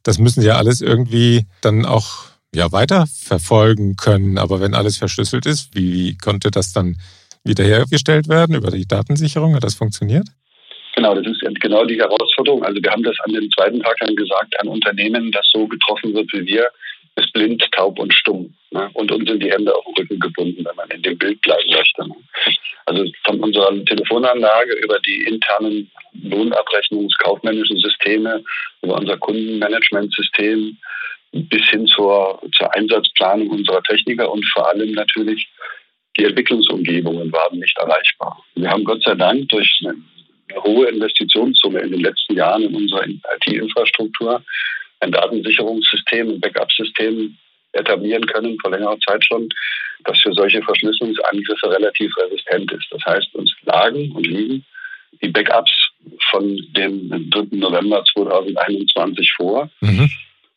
Das 0.03 0.20
müssen 0.20 0.41
Sie 0.41 0.48
ja 0.48 0.58
alles 0.58 0.82
irgendwie 0.82 1.48
dann 1.62 1.86
auch 1.86 2.25
ja, 2.53 2.72
weiter 2.72 3.08
verfolgen 3.08 3.96
können. 3.96 4.38
Aber 4.38 4.60
wenn 4.60 4.74
alles 4.74 4.98
verschlüsselt 4.98 5.46
ist, 5.46 5.75
wie 5.75 6.17
konnte 6.17 6.51
das 6.51 6.72
dann 6.72 6.98
wiederhergestellt 7.43 8.27
werden 8.27 8.55
über 8.55 8.72
die 8.72 8.86
Datensicherung? 8.86 9.55
Hat 9.55 9.63
das 9.63 9.75
funktioniert? 9.75 10.27
Genau, 10.95 11.15
das 11.15 11.25
ist 11.25 11.41
genau 11.59 11.85
die 11.85 12.00
Herausforderung. 12.00 12.63
Also 12.63 12.81
wir 12.81 12.91
haben 12.91 13.03
das 13.03 13.17
an 13.25 13.33
dem 13.33 13.50
zweiten 13.51 13.81
Tag 13.81 13.97
dann 14.00 14.15
gesagt, 14.15 14.53
ein 14.62 14.67
Unternehmen, 14.67 15.31
das 15.31 15.50
so 15.51 15.67
getroffen 15.67 16.13
wird 16.13 16.31
wie 16.33 16.45
wir, 16.45 16.69
ist 17.15 17.33
blind, 17.33 17.63
taub 17.71 18.00
und 18.00 18.13
stumm. 18.13 18.53
Ne? 18.71 18.89
Und 18.93 19.12
uns 19.12 19.29
sind 19.29 19.41
die 19.41 19.51
Hände 19.51 19.75
auf 19.75 19.83
den 19.85 19.93
Rücken 19.95 20.19
gebunden, 20.19 20.65
wenn 20.65 20.75
man 20.75 20.89
in 20.89 21.01
dem 21.01 21.17
Bild 21.17 21.41
bleiben 21.41 21.69
möchte. 21.69 22.07
Ne? 22.07 22.15
Also 22.85 23.05
von 23.25 23.39
unserer 23.39 23.73
Telefonanlage 23.85 24.73
über 24.83 25.00
die 25.00 25.23
internen 25.23 25.91
Lohnabrechnungskaufmännischen 26.21 27.77
Systeme, 27.77 28.43
über 28.81 28.95
unser 28.95 29.17
Kundenmanagementsystem 29.17 30.77
bis 31.31 31.65
hin 31.69 31.88
zur, 31.88 32.39
zur 32.55 32.75
Einsatzplanung 32.75 33.50
unserer 33.50 33.81
Techniker 33.83 34.31
und 34.31 34.45
vor 34.53 34.69
allem 34.69 34.91
natürlich 34.91 35.47
die 36.17 36.25
Entwicklungsumgebungen 36.25 37.31
waren 37.31 37.57
nicht 37.57 37.77
erreichbar. 37.77 38.43
Wir 38.55 38.69
haben 38.69 38.83
Gott 38.83 39.03
sei 39.03 39.15
Dank 39.15 39.50
durch 39.50 39.81
eine 39.83 39.95
hohe 40.55 40.88
Investitionssumme 40.88 41.79
in 41.79 41.91
den 41.91 42.01
letzten 42.01 42.36
Jahren 42.36 42.63
in 42.63 42.75
unserer 42.75 43.05
IT-Infrastruktur 43.05 44.43
ein 45.00 45.12
Datensicherungssystem, 45.12 46.29
ein 46.29 46.39
Backup-System 46.39 47.38
etablieren 47.74 48.25
können, 48.27 48.57
vor 48.60 48.72
längerer 48.72 49.00
Zeit 49.00 49.24
schon, 49.25 49.50
das 50.05 50.19
für 50.22 50.33
solche 50.33 50.62
Verschlüsselungsangriffe 50.62 51.69
relativ 51.69 52.15
resistent 52.17 52.72
ist. 52.72 52.88
Das 52.91 53.03
heißt, 53.05 53.33
uns 53.36 53.53
lagen 53.65 54.12
und 54.12 54.25
liegen 54.25 54.65
die 55.22 55.29
Backups 55.29 55.72
von 56.31 56.60
dem 56.75 57.29
3. 57.29 57.57
November 57.57 58.03
2021 58.13 59.31
vor. 59.33 59.69
Mhm. 59.81 60.10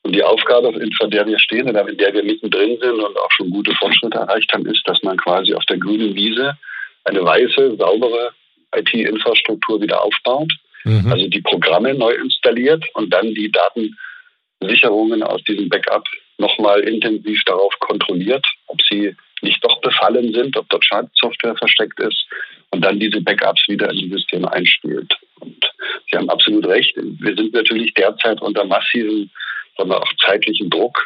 Und 0.03 0.15
die 0.15 0.23
Aufgabe, 0.23 0.73
vor 0.99 1.09
der 1.09 1.26
wir 1.26 1.38
stehen 1.38 1.69
oder 1.69 1.88
in 1.88 1.97
der 1.99 2.15
wir 2.15 2.23
mittendrin 2.23 2.79
sind 2.81 3.00
und 3.00 3.17
auch 3.17 3.31
schon 3.33 3.50
gute 3.50 3.75
Fortschritte 3.75 4.19
erreicht 4.19 4.53
haben, 4.53 4.67
ist, 4.67 4.83
dass 4.87 5.03
man 5.03 5.17
quasi 5.17 5.53
auf 5.53 5.65
der 5.65 5.79
grünen 5.79 6.15
Wiese 6.15 6.57
eine 7.05 7.25
weiße, 7.25 7.76
saubere 7.76 8.33
IT-Infrastruktur 8.76 9.80
wieder 9.80 10.02
aufbaut, 10.02 10.52
mhm. 10.85 11.11
also 11.11 11.28
die 11.28 11.40
Programme 11.40 11.95
neu 11.95 12.12
installiert 12.12 12.85
und 12.95 13.11
dann 13.12 13.35
die 13.35 13.50
Datensicherungen 13.50 15.23
aus 15.23 15.42
diesem 15.45 15.68
Backup 15.68 16.04
nochmal 16.38 16.80
intensiv 16.80 17.42
darauf 17.45 17.73
kontrolliert, 17.80 18.47
ob 18.66 18.80
sie 18.83 19.14
nicht 19.42 19.62
doch 19.64 19.80
befallen 19.80 20.33
sind, 20.33 20.56
ob 20.56 20.68
dort 20.68 20.85
Schadsoftware 20.85 21.56
versteckt 21.56 22.00
ist 22.00 22.26
und 22.71 22.85
dann 22.85 22.99
diese 22.99 23.21
Backups 23.21 23.62
wieder 23.68 23.90
in 23.90 23.99
die 23.99 24.11
Systeme 24.11 24.50
einspielt. 24.52 25.14
Und 25.40 25.71
Sie 26.11 26.16
haben 26.16 26.30
absolut 26.30 26.66
recht. 26.66 26.95
Wir 26.97 27.35
sind 27.35 27.52
natürlich 27.52 27.92
derzeit 27.95 28.40
unter 28.40 28.64
massiven, 28.64 29.30
sagen 29.76 29.90
wir 29.90 30.00
auch 30.00 30.12
zeitlichen 30.25 30.71
Druck, 30.71 30.99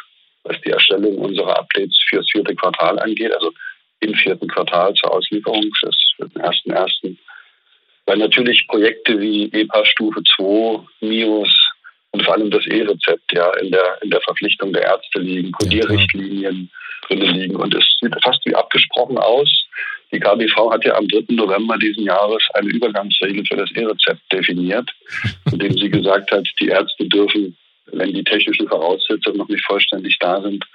was 0.43 0.59
die 0.61 0.71
Erstellung 0.71 1.17
unserer 1.17 1.59
Updates 1.59 1.97
fürs 2.09 2.29
vierte 2.31 2.55
Quartal 2.55 2.99
angeht, 2.99 3.33
also 3.33 3.51
im 3.99 4.13
vierten 4.15 4.47
Quartal 4.47 4.93
zur 4.95 5.11
Auslieferung 5.13 5.69
für 5.81 6.27
den 6.27 6.41
ersten 6.41 6.71
ersten. 6.71 7.19
Weil 8.11 8.17
natürlich 8.17 8.67
Projekte 8.67 9.17
wie 9.21 9.49
EPA 9.53 9.85
Stufe 9.85 10.21
2, 10.35 10.83
MIOS 10.99 11.49
und 12.11 12.21
vor 12.23 12.33
allem 12.33 12.51
das 12.51 12.67
E-Rezept 12.67 13.23
ja 13.31 13.49
in 13.61 13.71
der, 13.71 13.99
in 14.01 14.09
der 14.09 14.19
Verpflichtung 14.19 14.73
der 14.73 14.83
Ärzte 14.83 15.21
liegen, 15.21 15.53
Kodierrichtlinien 15.53 16.69
drin 17.07 17.21
liegen 17.21 17.55
und 17.55 17.73
es 17.73 17.85
sieht 18.01 18.13
fast 18.21 18.45
wie 18.45 18.53
abgesprochen 18.53 19.17
aus. 19.17 19.49
Die 20.11 20.19
KBV 20.19 20.73
hat 20.73 20.83
ja 20.83 20.95
am 20.95 21.07
3. 21.07 21.35
November 21.35 21.77
diesen 21.77 22.03
Jahres 22.03 22.43
eine 22.53 22.67
Übergangsregel 22.67 23.45
für 23.45 23.55
das 23.55 23.71
E-Rezept 23.71 24.19
definiert, 24.29 24.91
indem 25.53 25.77
sie 25.77 25.89
gesagt 25.89 26.33
hat, 26.33 26.45
die 26.59 26.67
Ärzte 26.67 27.07
dürfen 27.07 27.55
wenn 27.93 28.13
die 28.13 28.23
technischen 28.23 28.67
Voraussetzungen 28.67 29.37
noch 29.37 29.49
nicht 29.49 29.65
vollständig 29.65 30.17
da 30.19 30.41
sind, 30.41 30.65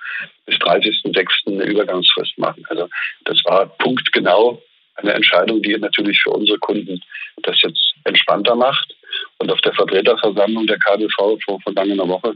bis 0.45 0.57
30.06. 0.57 1.27
eine 1.47 1.65
Übergangsfrist 1.65 2.37
machen. 2.39 2.65
Also 2.69 2.89
das 3.25 3.41
war 3.45 3.67
punktgenau 3.79 4.61
eine 4.97 5.13
Entscheidung, 5.13 5.63
die 5.63 5.77
natürlich 5.77 6.21
für 6.23 6.31
unsere 6.31 6.59
Kunden 6.59 7.01
das 7.43 7.61
jetzt 7.63 7.95
entspannter 8.05 8.55
macht. 8.55 8.95
Und 9.39 9.51
auf 9.51 9.61
der 9.61 9.75
Vertreterversammlung 9.75 10.67
der 10.67 10.79
KBV 10.79 11.39
vor 11.45 11.61
vergangener 11.61 12.09
Woche 12.09 12.35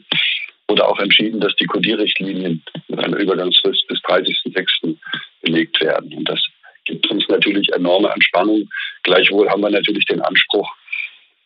wurde 0.69 0.87
auch 0.87 0.99
entschieden, 0.99 1.41
dass 1.41 1.55
die 1.57 1.67
Codierrichtlinien 1.67 2.63
mit 2.89 2.99
einer 2.99 3.17
Übergangsfrist 3.17 3.87
bis 3.89 3.99
30.06. 4.01 4.97
belegt 5.43 5.81
werden. 5.81 6.13
Und 6.15 6.29
das 6.29 6.41
gibt 6.85 7.11
uns 7.11 7.27
natürlich 7.29 7.73
enorme 7.73 8.11
Entspannung. 8.11 8.69
Gleichwohl 9.03 9.49
haben 9.49 9.63
wir 9.63 9.71
natürlich 9.71 10.05
den 10.07 10.21
Anspruch, 10.21 10.71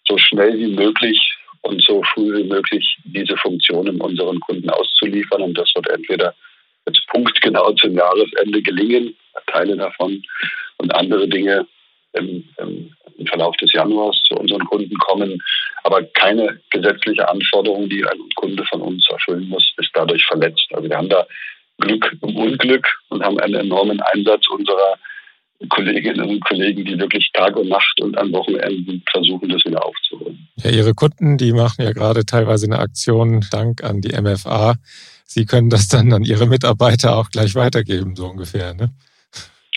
so 0.07 0.19
schnell 0.19 0.59
wie 0.59 0.75
möglich 0.75 1.19
und 1.63 1.83
so 1.83 2.03
früh 2.13 2.37
wie 2.37 2.45
möglich 2.45 2.99
diese 3.05 3.37
Funktionen 3.39 4.01
unseren 4.01 4.39
Kunden 4.41 4.69
auszuliefern. 4.69 5.43
Und 5.43 5.57
das 5.57 5.73
wird 5.75 5.89
entweder 5.89 6.35
jetzt 6.87 7.07
punktgenau 7.09 7.73
zum 7.73 7.97
Jahresende 7.97 8.61
gelingen, 8.61 9.17
Teile 9.47 9.77
davon, 9.77 10.23
und 10.79 10.95
andere 10.95 11.29
Dinge 11.29 11.67
im, 12.13 12.45
im, 12.59 12.91
Verlauf 13.27 13.57
des 13.59 13.73
Januars 13.73 14.21
zu 14.27 14.35
unseren 14.35 14.65
Kunden 14.65 14.97
kommen. 14.99 15.41
Aber 15.85 16.03
keine 16.03 16.61
gesetzliche 16.71 17.29
Anforderung, 17.29 17.89
die 17.89 18.05
ein 18.05 18.19
Kunde 18.35 18.65
von 18.65 18.81
uns 18.81 19.07
erfüllen 19.09 19.49
muss, 19.49 19.73
ist 19.79 19.91
dadurch 19.95 20.25
verletzt. 20.27 20.67
Also 20.73 20.89
wir 20.89 20.97
haben 20.97 21.09
da 21.09 21.25
Glück 21.79 22.17
im 22.23 22.37
Unglück 22.37 22.87
und 23.11 23.23
haben 23.23 23.39
einen 23.39 23.55
enormen 23.55 24.01
Einsatz 24.01 24.49
unserer 24.49 24.99
Kolleginnen 25.69 26.29
und 26.29 26.45
Kollegen, 26.45 26.85
die 26.85 26.99
wirklich 26.99 27.31
Tag 27.33 27.57
und 27.57 27.69
Nacht 27.69 28.01
und 28.01 28.19
an 28.19 28.33
Wochenenden 28.33 29.03
versuchen, 29.11 29.49
das 29.49 29.65
wieder 29.65 29.85
aufzuholen. 29.85 30.49
Ja, 30.57 30.71
Ihre 30.71 30.95
Kunden, 30.95 31.39
die 31.39 31.53
machen 31.53 31.85
ja 31.85 31.93
gerade 31.93 32.27
teilweise 32.27 32.67
eine 32.67 32.79
Aktion, 32.79 33.45
Dank 33.51 33.83
an 33.83 34.01
die 34.01 34.21
MFA. 34.21 34.75
Sie 35.25 35.47
können 35.47 35.71
das 35.71 35.89
dann 35.89 36.13
an 36.13 36.25
Ihre 36.25 36.47
Mitarbeiter 36.47 37.17
auch 37.17 37.31
gleich 37.31 37.55
weitergeben, 37.55 38.17
so 38.17 38.27
ungefähr, 38.27 38.75
ne? 38.75 38.91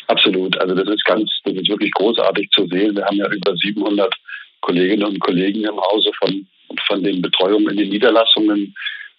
Absolut. 0.07 0.57
Also 0.59 0.73
das 0.73 0.87
ist 0.87 1.05
ganz, 1.05 1.29
das 1.43 1.53
ist 1.53 1.69
wirklich 1.69 1.91
großartig 1.91 2.49
zu 2.51 2.65
sehen. 2.67 2.95
Wir 2.95 3.05
haben 3.05 3.17
ja 3.17 3.27
über 3.29 3.55
700 3.55 4.13
Kolleginnen 4.61 5.03
und 5.03 5.19
Kollegen 5.19 5.63
im 5.63 5.79
Hause 5.79 6.11
von, 6.19 6.47
von 6.87 7.03
den 7.03 7.21
Betreuungen 7.21 7.69
in 7.71 7.77
den 7.77 7.89
Niederlassungen, 7.89 8.73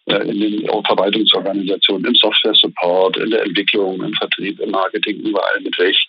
äh, 0.06 0.28
in 0.28 0.40
den 0.40 0.66
Verwaltungsorganisationen, 0.86 2.06
im 2.06 2.14
Software-Support, 2.14 3.18
in 3.18 3.30
der 3.30 3.42
Entwicklung, 3.42 4.02
im 4.02 4.14
Vertrieb, 4.14 4.60
im 4.60 4.70
Marketing, 4.70 5.20
überall 5.20 5.60
mit 5.60 5.78
welch 5.78 6.08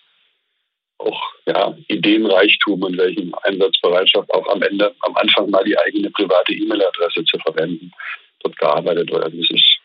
auch 0.98 1.20
ja, 1.46 1.74
Ideenreichtum 1.88 2.82
und 2.82 2.96
welchen 2.98 3.32
Einsatzbereitschaft 3.44 4.32
auch 4.32 4.46
am 4.48 4.62
Ende, 4.62 4.94
am 5.00 5.16
Anfang 5.16 5.50
mal 5.50 5.64
die 5.64 5.78
eigene 5.78 6.10
private 6.10 6.52
E-Mail-Adresse 6.52 7.24
zu 7.24 7.38
verwenden, 7.38 7.90
dort 8.40 8.56
gearbeitet 8.58 9.10
wird. 9.10 9.24
Das 9.24 9.32
ist 9.32 9.78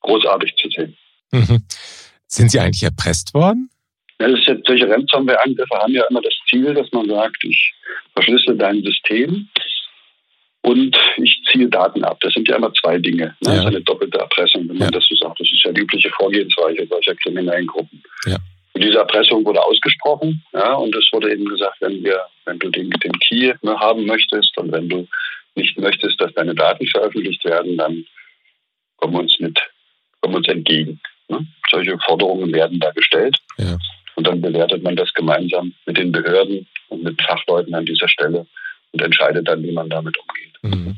großartig 0.00 0.54
zu 0.56 0.68
sehen. 0.70 0.96
Mhm. 1.32 1.64
Sind 2.26 2.50
Sie 2.50 2.60
eigentlich 2.60 2.84
erpresst 2.84 3.34
worden? 3.34 3.71
Ja, 4.20 4.28
das 4.28 4.40
ist 4.40 4.48
jetzt, 4.48 4.66
solche 4.66 4.88
Ransomware-Angriffe 4.88 5.74
haben 5.74 5.92
ja 5.92 6.04
immer 6.08 6.20
das 6.20 6.34
Ziel, 6.48 6.74
dass 6.74 6.90
man 6.92 7.08
sagt, 7.08 7.42
ich 7.44 7.72
verschlüssel 8.14 8.56
dein 8.56 8.82
System 8.82 9.48
und 10.62 10.96
ich 11.16 11.42
ziehe 11.50 11.68
Daten 11.68 12.04
ab. 12.04 12.18
Das 12.20 12.32
sind 12.34 12.48
ja 12.48 12.56
immer 12.56 12.72
zwei 12.74 12.98
Dinge. 12.98 13.36
Ne? 13.40 13.48
Ja. 13.48 13.50
Das 13.50 13.58
ist 13.58 13.66
eine 13.66 13.80
doppelte 13.82 14.18
Erpressung, 14.18 14.68
wenn 14.68 14.78
man 14.78 14.88
ja. 14.88 14.90
das 14.90 15.06
so 15.08 15.16
sagt. 15.16 15.40
Das 15.40 15.48
ist 15.52 15.64
ja 15.64 15.72
die 15.72 15.80
übliche 15.80 16.10
Vorgehensweise 16.10 16.86
solcher 16.88 17.14
kriminellen 17.16 17.66
Gruppen. 17.66 18.02
Ja. 18.26 18.36
Und 18.74 18.84
diese 18.84 18.98
Erpressung 18.98 19.44
wurde 19.44 19.62
ausgesprochen, 19.62 20.42
ja, 20.54 20.72
und 20.74 20.94
es 20.94 21.06
wurde 21.12 21.30
eben 21.30 21.44
gesagt, 21.44 21.76
wenn 21.80 22.02
wir, 22.02 22.22
wenn 22.46 22.58
du 22.58 22.70
den, 22.70 22.88
den 22.90 23.12
Key 23.18 23.52
ne, 23.60 23.78
haben 23.78 24.06
möchtest 24.06 24.56
und 24.56 24.72
wenn 24.72 24.88
du 24.88 25.06
nicht 25.54 25.78
möchtest, 25.78 26.18
dass 26.20 26.32
deine 26.32 26.54
Daten 26.54 26.86
veröffentlicht 26.86 27.44
werden, 27.44 27.76
dann 27.76 28.06
komm 28.96 29.14
uns 29.14 29.38
mit, 29.40 29.58
komm 30.20 30.34
uns 30.34 30.48
entgegen. 30.48 31.00
Ne? 31.28 31.46
Solche 31.70 31.98
Forderungen 31.98 32.52
werden 32.52 32.80
da 32.80 32.92
gestellt. 32.92 33.36
Ja. 33.58 33.76
Und 34.14 34.26
dann 34.26 34.40
bewertet 34.40 34.82
man 34.82 34.96
das 34.96 35.12
gemeinsam 35.14 35.72
mit 35.86 35.96
den 35.96 36.12
Behörden 36.12 36.66
und 36.88 37.02
mit 37.02 37.20
Fachleuten 37.22 37.74
an 37.74 37.86
dieser 37.86 38.08
Stelle 38.08 38.46
und 38.92 39.02
entscheidet 39.02 39.48
dann, 39.48 39.62
wie 39.62 39.72
man 39.72 39.88
damit 39.88 40.16
umgeht. 40.18 40.52
Mhm. 40.62 40.96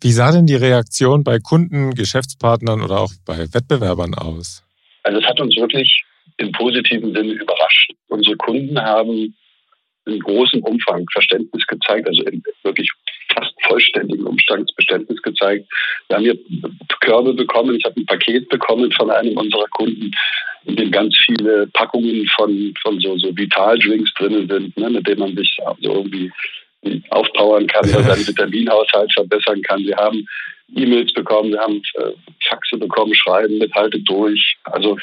Wie 0.00 0.12
sah 0.12 0.32
denn 0.32 0.46
die 0.46 0.56
Reaktion 0.56 1.24
bei 1.24 1.38
Kunden, 1.38 1.94
Geschäftspartnern 1.94 2.82
oder 2.82 3.00
auch 3.00 3.12
bei 3.24 3.38
Wettbewerbern 3.52 4.14
aus? 4.14 4.62
Also 5.02 5.20
es 5.20 5.26
hat 5.26 5.40
uns 5.40 5.56
wirklich 5.56 6.04
im 6.38 6.52
positiven 6.52 7.14
Sinne 7.14 7.32
überrascht. 7.32 7.92
Unsere 8.08 8.36
Kunden 8.36 8.78
haben 8.80 9.34
in 10.06 10.20
großem 10.20 10.62
Umfang 10.62 11.04
Verständnis 11.12 11.66
gezeigt, 11.66 12.06
also 12.06 12.22
in 12.22 12.42
wirklich 12.62 12.90
fast 13.34 13.52
vollständigen 13.62 14.24
Umstandsverständnis 14.24 15.20
gezeigt. 15.22 15.66
Wir 16.08 16.16
haben 16.16 16.24
hier 16.24 16.38
Körbe 17.00 17.34
bekommen, 17.34 17.76
ich 17.76 17.84
habe 17.84 18.00
ein 18.00 18.06
Paket 18.06 18.48
bekommen 18.48 18.92
von 18.92 19.10
einem 19.10 19.36
unserer 19.36 19.66
Kunden, 19.70 20.12
in 20.66 20.76
dem 20.76 20.90
ganz 20.90 21.16
viele 21.24 21.66
Packungen 21.68 22.26
von, 22.36 22.74
von 22.82 23.00
so, 23.00 23.16
so 23.18 23.36
Vitaldrinks 23.36 24.12
drinnen 24.14 24.48
sind, 24.48 24.76
ne, 24.76 24.90
mit 24.90 25.06
denen 25.06 25.20
man 25.20 25.36
sich 25.36 25.56
so 25.80 25.92
irgendwie 25.92 26.30
aufpowern 27.10 27.66
kann 27.66 27.88
oder 27.88 28.02
seinen 28.02 28.26
Vitaminhaushalt 28.26 29.12
verbessern 29.12 29.62
kann. 29.62 29.84
Wir 29.84 29.96
haben 29.96 30.26
E-Mails 30.74 31.12
bekommen, 31.12 31.52
wir 31.52 31.60
haben 31.60 31.82
äh, 31.94 32.12
Faxe 32.48 32.76
bekommen, 32.76 33.14
Schreiben 33.14 33.58
mit 33.58 33.72
Halte 33.74 34.00
durch. 34.00 34.56
Also 34.64 34.98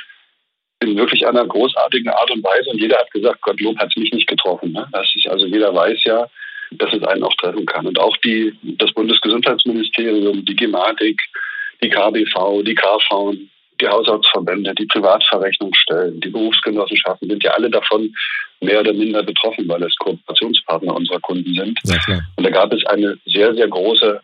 in 0.82 0.98
wirklich 0.98 1.26
einer 1.26 1.46
großartigen 1.46 2.10
Art 2.10 2.32
und 2.32 2.44
Weise. 2.44 2.70
Und 2.70 2.82
jeder 2.82 2.98
hat 2.98 3.12
gesagt, 3.12 3.42
Gottlob 3.42 3.78
hat 3.78 3.90
es 3.90 3.96
mich 3.96 4.12
nicht 4.12 4.28
getroffen. 4.28 4.74
Ne? 4.74 4.86
Das 4.92 5.10
ist 5.16 5.28
also 5.28 5.46
jeder 5.46 5.74
weiß 5.74 6.04
ja, 6.04 6.28
dass 6.72 6.94
es 6.94 7.04
einen 7.04 7.24
auch 7.24 7.36
treffen 7.36 7.66
kann. 7.66 7.88
Und 7.88 8.00
auch 8.00 8.18
die, 8.18 8.54
das 8.62 8.92
Bundesgesundheitsministerium, 8.92 10.44
die 10.44 10.56
Gematik, 10.56 11.22
die 11.82 11.90
KBV, 11.90 12.64
die 12.64 12.76
KV, 12.76 13.36
die 13.84 13.90
Haushaltsverbände, 13.90 14.74
die 14.76 14.86
Privatverrechnungsstellen, 14.86 16.20
die 16.22 16.30
Berufsgenossenschaften 16.30 17.30
sind 17.30 17.44
ja 17.44 17.52
alle 17.52 17.70
davon 17.70 18.14
mehr 18.62 18.80
oder 18.80 18.94
minder 18.94 19.24
betroffen, 19.24 19.68
weil 19.68 19.84
es 19.84 19.96
Kooperationspartner 19.98 20.96
unserer 20.96 21.20
Kunden 21.20 21.54
sind. 21.54 21.80
Ja, 21.84 22.00
und 22.38 22.46
da 22.46 22.50
gab 22.50 22.72
es 22.74 22.86
eine 22.86 23.18
sehr, 23.26 23.54
sehr 23.54 23.68
große 23.68 24.22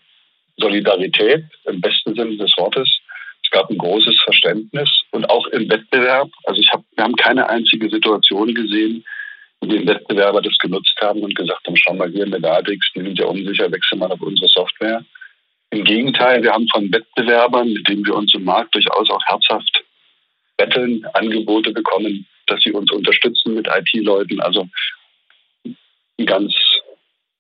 Solidarität 0.57 1.43
im 1.65 1.81
besten 1.81 2.15
Sinne 2.15 2.37
des 2.37 2.51
Wortes 2.57 2.99
es 3.49 3.57
gab 3.57 3.69
ein 3.71 3.77
großes 3.79 4.21
Verständnis 4.23 4.89
und 5.11 5.27
auch 5.27 5.47
im 5.47 5.67
Wettbewerb. 5.69 6.29
Also 6.43 6.61
ich 6.61 6.69
hab, 6.71 6.83
wir 6.95 7.03
haben 7.03 7.15
keine 7.15 7.49
einzige 7.49 7.89
Situation 7.89 8.53
gesehen, 8.53 9.03
wo 9.59 9.67
die 9.67 9.87
Wettbewerber 9.87 10.41
das 10.41 10.55
genutzt 10.59 10.95
haben 11.01 11.21
und 11.21 11.35
gesagt 11.35 11.65
haben, 11.65 11.75
schau 11.75 11.95
mal 11.95 12.11
hier 12.11 12.25
in 12.25 12.31
der 12.31 12.41
Datix, 12.41 12.87
die 12.95 13.01
sind 13.01 13.17
ja 13.17 13.25
unsicher, 13.25 13.71
wechsel 13.71 13.97
mal 13.97 14.11
auf 14.11 14.21
unsere 14.21 14.47
Software. 14.49 15.03
Im 15.71 15.83
Gegenteil, 15.83 16.41
wir 16.41 16.51
haben 16.51 16.67
von 16.71 16.91
Wettbewerbern, 16.91 17.71
mit 17.71 17.87
denen 17.87 18.05
wir 18.05 18.15
uns 18.15 18.33
im 18.33 18.43
Markt 18.43 18.73
durchaus 18.73 19.09
auch 19.09 19.21
herzhaft 19.27 19.83
betteln, 20.57 21.05
Angebote 21.13 21.71
bekommen, 21.71 22.25
dass 22.47 22.59
sie 22.63 22.71
uns 22.71 22.91
unterstützen 22.91 23.55
mit 23.55 23.67
IT-Leuten. 23.67 24.39
Also 24.41 24.67
ein 25.65 26.25
ganz, 26.25 26.53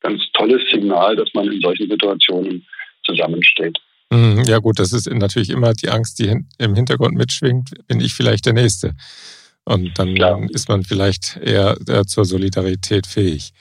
ganz 0.01 0.21
tolles 0.33 0.61
Signal, 0.71 1.15
dass 1.15 1.29
man 1.33 1.51
in 1.51 1.59
solchen 1.59 1.89
Situationen 1.89 2.65
zusammensteht. 3.03 3.77
Mhm, 4.11 4.43
ja 4.45 4.59
gut, 4.59 4.79
das 4.79 4.93
ist 4.93 5.11
natürlich 5.11 5.49
immer 5.49 5.73
die 5.73 5.89
Angst, 5.89 6.19
die 6.19 6.43
im 6.57 6.75
Hintergrund 6.75 7.15
mitschwingt, 7.15 7.71
bin 7.87 7.99
ich 7.99 8.13
vielleicht 8.13 8.45
der 8.45 8.53
Nächste. 8.53 8.95
Und 9.65 9.99
dann 9.99 10.15
Klar. 10.15 10.41
ist 10.49 10.69
man 10.69 10.83
vielleicht 10.83 11.37
eher 11.37 11.77
zur 12.07 12.25
Solidarität 12.25 13.05
fähig. 13.05 13.51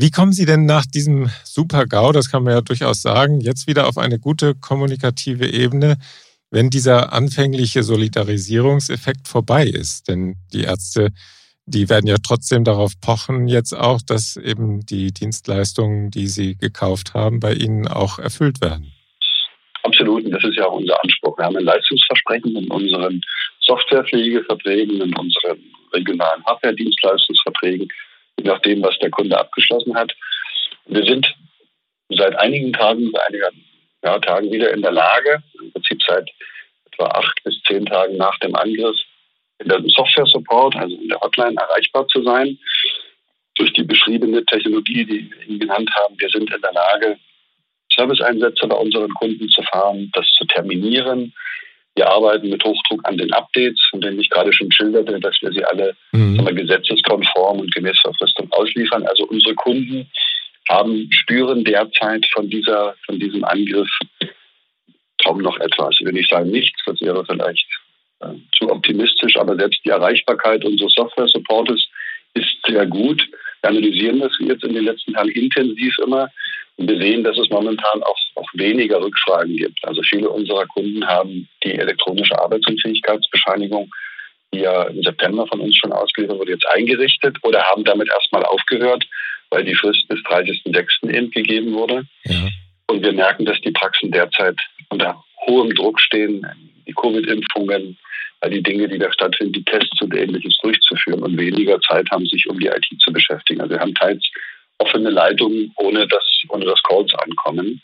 Wie 0.00 0.12
kommen 0.12 0.32
Sie 0.32 0.46
denn 0.46 0.64
nach 0.64 0.86
diesem 0.86 1.28
Super-GAU, 1.42 2.12
das 2.12 2.30
kann 2.30 2.44
man 2.44 2.54
ja 2.54 2.60
durchaus 2.60 3.02
sagen, 3.02 3.40
jetzt 3.40 3.66
wieder 3.66 3.88
auf 3.88 3.98
eine 3.98 4.20
gute 4.20 4.54
kommunikative 4.54 5.48
Ebene, 5.48 5.96
wenn 6.50 6.70
dieser 6.70 7.12
anfängliche 7.12 7.82
Solidarisierungseffekt 7.82 9.26
vorbei 9.26 9.66
ist? 9.66 10.06
Denn 10.06 10.36
die 10.52 10.62
Ärzte 10.62 11.10
die 11.70 11.88
werden 11.90 12.06
ja 12.06 12.16
trotzdem 12.26 12.64
darauf 12.64 12.92
pochen, 13.00 13.46
jetzt 13.46 13.74
auch, 13.74 14.00
dass 14.00 14.36
eben 14.36 14.86
die 14.86 15.12
Dienstleistungen, 15.12 16.10
die 16.10 16.26
sie 16.26 16.56
gekauft 16.56 17.12
haben, 17.12 17.40
bei 17.40 17.52
ihnen 17.52 17.86
auch 17.86 18.18
erfüllt 18.18 18.62
werden. 18.62 18.92
Absolut, 19.82 20.24
und 20.24 20.30
das 20.30 20.42
ist 20.44 20.56
ja 20.56 20.66
auch 20.66 20.78
unser 20.78 20.96
Anspruch. 21.02 21.36
Wir 21.36 21.44
haben 21.44 21.56
ein 21.56 21.64
Leistungsversprechen 21.64 22.56
in 22.56 22.70
unseren 22.70 23.20
Softwarepflegeverträgen, 23.60 25.00
in 25.00 25.14
unseren 25.14 25.58
regionalen 25.92 26.44
Hardware-Dienstleistungsverträgen, 26.46 27.88
je 28.38 28.44
nachdem, 28.44 28.82
was 28.82 28.98
der 28.98 29.10
Kunde 29.10 29.38
abgeschlossen 29.38 29.94
hat. 29.96 30.12
Wir 30.86 31.04
sind 31.04 31.34
seit 32.08 32.34
einigen 32.36 32.72
Tagen, 32.72 33.10
seit 33.12 33.28
einigen 33.28 33.64
ja, 34.02 34.18
Tagen 34.20 34.50
wieder 34.50 34.72
in 34.72 34.82
der 34.82 34.92
Lage, 34.92 35.42
im 35.60 35.72
Prinzip 35.72 36.00
seit 36.06 36.30
etwa 36.92 37.06
acht 37.06 37.42
bis 37.44 37.60
zehn 37.66 37.84
Tagen 37.86 38.16
nach 38.16 38.38
dem 38.38 38.54
Angriff, 38.54 38.96
in 39.58 39.68
der 39.68 39.82
Software-Support, 39.88 40.76
also 40.76 40.94
in 40.96 41.08
der 41.08 41.20
Hotline, 41.20 41.56
erreichbar 41.56 42.06
zu 42.08 42.22
sein. 42.22 42.58
Durch 43.56 43.72
die 43.72 43.82
beschriebene 43.82 44.44
Technologie, 44.44 45.04
die 45.04 45.30
wir 45.30 45.48
Ihnen 45.48 45.58
genannt 45.58 45.90
haben, 45.96 46.14
wir 46.18 46.28
sind 46.30 46.52
in 46.52 46.60
der 46.60 46.72
Lage, 46.72 47.18
Serviceeinsätze 47.92 48.68
bei 48.68 48.76
unseren 48.76 49.12
Kunden 49.14 49.48
zu 49.48 49.62
fahren, 49.62 50.10
das 50.14 50.26
zu 50.38 50.44
terminieren. 50.44 51.34
Wir 51.96 52.08
arbeiten 52.08 52.48
mit 52.48 52.62
Hochdruck 52.64 53.00
an 53.08 53.16
den 53.18 53.32
Updates, 53.32 53.80
von 53.90 54.00
denen 54.00 54.20
ich 54.20 54.30
gerade 54.30 54.52
schon 54.52 54.70
schilderte, 54.70 55.18
dass 55.18 55.36
wir 55.40 55.50
sie 55.52 55.64
alle 55.64 55.96
mhm. 56.12 56.44
gesetzeskonform 56.54 57.60
und 57.60 57.74
gemäß 57.74 57.98
Verfristung 58.00 58.48
ausliefern. 58.52 59.04
Also 59.06 59.24
unsere 59.24 59.54
Kunden 59.56 60.08
haben, 60.68 61.08
spüren 61.10 61.64
derzeit 61.64 62.26
von 62.32 62.48
dieser, 62.48 62.94
von 63.06 63.18
diesem 63.18 63.42
Angriff 63.44 63.90
kaum 65.24 65.38
noch 65.38 65.58
etwas. 65.58 65.96
Ich 65.98 66.06
will 66.06 66.12
nicht 66.12 66.30
sagen 66.30 66.50
nichts, 66.50 66.80
das 66.86 67.00
wäre 67.00 67.24
vielleicht 67.24 67.66
äh, 68.20 68.34
zu 68.56 68.70
optimistisch, 68.70 69.36
aber 69.36 69.56
selbst 69.56 69.80
die 69.84 69.90
Erreichbarkeit 69.90 70.64
unseres 70.64 70.92
Software-Supportes 70.94 71.88
ist 72.34 72.56
sehr 72.66 72.86
gut. 72.86 73.26
Wir 73.62 73.70
analysieren 73.70 74.20
das 74.20 74.32
jetzt 74.38 74.64
in 74.64 74.74
den 74.74 74.84
letzten 74.84 75.14
Tagen 75.14 75.30
intensiv 75.30 75.96
immer 75.98 76.30
und 76.78 76.88
wir 76.88 77.00
sehen, 77.00 77.24
dass 77.24 77.36
es 77.36 77.50
momentan 77.50 78.02
auch, 78.04 78.18
auch 78.36 78.48
weniger 78.54 79.00
Rückfragen 79.00 79.56
gibt. 79.56 79.84
Also 79.84 80.00
viele 80.02 80.30
unserer 80.30 80.64
Kunden 80.66 81.04
haben 81.06 81.48
die 81.64 81.74
elektronische 81.74 82.38
Arbeitsunfähigkeitsbescheinigung, 82.40 83.90
die 84.54 84.60
ja 84.60 84.84
im 84.84 85.02
September 85.02 85.44
von 85.48 85.60
uns 85.60 85.76
schon 85.76 85.92
ausgeliefert 85.92 86.38
wurde, 86.38 86.52
jetzt 86.52 86.68
eingerichtet 86.68 87.36
oder 87.42 87.64
haben 87.64 87.82
damit 87.84 88.08
erstmal 88.08 88.44
aufgehört, 88.44 89.04
weil 89.50 89.64
die 89.64 89.74
Frist 89.74 90.06
bis 90.06 90.20
30.06. 90.20 91.12
eben 91.12 91.30
gegeben 91.32 91.74
wurde. 91.74 92.06
Ja. 92.24 92.48
Und 92.86 93.02
wir 93.02 93.12
merken, 93.12 93.44
dass 93.44 93.60
die 93.60 93.72
Praxen 93.72 94.12
derzeit 94.12 94.56
unter 94.88 95.22
hohem 95.48 95.74
Druck 95.74 96.00
stehen, 96.00 96.46
die 96.86 96.94
Covid-Impfungen, 96.94 97.98
all 98.40 98.50
die 98.50 98.62
Dinge, 98.62 98.86
die 98.86 98.98
da 98.98 99.12
stattfinden, 99.12 99.52
die 99.52 99.64
Tests 99.64 100.00
und 100.00 100.14
ähnliches 100.14 100.56
durchzuführen 100.62 101.24
und 101.24 101.36
weniger 101.36 101.80
Zeit 101.80 102.08
haben, 102.12 102.24
sich 102.26 102.48
um 102.48 102.60
die 102.60 102.68
IT 102.68 102.86
zu 103.00 103.12
beschäftigen. 103.12 103.60
Also 103.60 103.74
wir 103.74 103.80
haben 103.80 103.96
teils 103.96 104.24
offene 104.78 105.10
Leitungen, 105.10 105.72
ohne 105.76 106.06
dass, 106.06 106.24
ohne 106.48 106.64
dass 106.64 106.82
Calls 106.82 107.12
ankommen. 107.14 107.80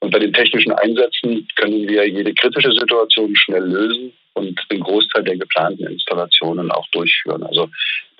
Und 0.00 0.10
bei 0.10 0.18
den 0.18 0.32
technischen 0.32 0.72
Einsätzen 0.72 1.48
können 1.56 1.88
wir 1.88 2.08
jede 2.08 2.32
kritische 2.34 2.72
Situation 2.72 3.34
schnell 3.34 3.64
lösen 3.64 4.12
und 4.34 4.60
den 4.70 4.80
Großteil 4.80 5.24
der 5.24 5.36
geplanten 5.36 5.86
Installationen 5.86 6.70
auch 6.70 6.86
durchführen. 6.92 7.42
Also 7.42 7.68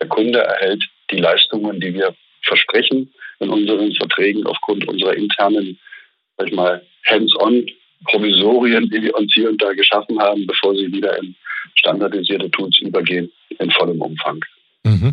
der 0.00 0.08
Kunde 0.08 0.40
erhält 0.40 0.84
die 1.10 1.18
Leistungen, 1.18 1.80
die 1.80 1.94
wir 1.94 2.14
versprechen 2.42 3.12
in 3.38 3.50
unseren 3.50 3.94
Verträgen 3.94 4.44
aufgrund 4.46 4.88
unserer 4.88 5.14
internen, 5.14 5.78
sag 6.36 6.48
ich 6.48 6.54
mal, 6.54 6.82
hands-on 7.06 7.66
Provisorien, 8.04 8.88
die 8.90 9.02
wir 9.02 9.14
uns 9.16 9.32
hier 9.34 9.48
und 9.48 9.60
da 9.62 9.72
geschaffen 9.72 10.18
haben, 10.20 10.46
bevor 10.46 10.74
sie 10.74 10.90
wieder 10.92 11.18
in 11.18 11.34
standardisierte 11.74 12.50
Tools 12.50 12.78
übergehen, 12.80 13.30
in 13.58 13.70
vollem 13.70 14.00
Umfang. 14.00 14.40
Mhm. 14.84 15.12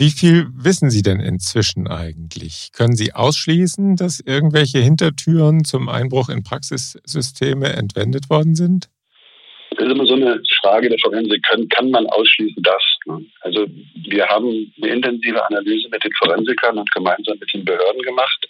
Wie 0.00 0.10
viel 0.10 0.46
wissen 0.54 0.90
Sie 0.90 1.02
denn 1.02 1.18
inzwischen 1.18 1.88
eigentlich? 1.88 2.70
Können 2.72 2.94
Sie 2.94 3.14
ausschließen, 3.14 3.96
dass 3.96 4.20
irgendwelche 4.20 4.78
Hintertüren 4.78 5.64
zum 5.64 5.88
Einbruch 5.88 6.28
in 6.28 6.44
Praxissysteme 6.44 7.72
entwendet 7.72 8.30
worden 8.30 8.54
sind? 8.54 8.88
Das 9.70 9.86
ist 9.86 9.92
immer 9.92 10.06
so 10.06 10.14
eine 10.14 10.40
Frage 10.62 10.88
der 10.88 11.00
Forensik. 11.00 11.42
Kann, 11.42 11.68
kann 11.68 11.90
man 11.90 12.06
ausschließen 12.06 12.62
das? 12.62 12.82
Ne? 13.06 13.26
Also 13.40 13.66
wir 14.08 14.24
haben 14.28 14.72
eine 14.80 14.92
intensive 14.92 15.44
Analyse 15.44 15.88
mit 15.88 16.04
den 16.04 16.12
Forensikern 16.12 16.78
und 16.78 16.90
gemeinsam 16.92 17.36
mit 17.40 17.52
den 17.52 17.64
Behörden 17.64 18.02
gemacht. 18.02 18.48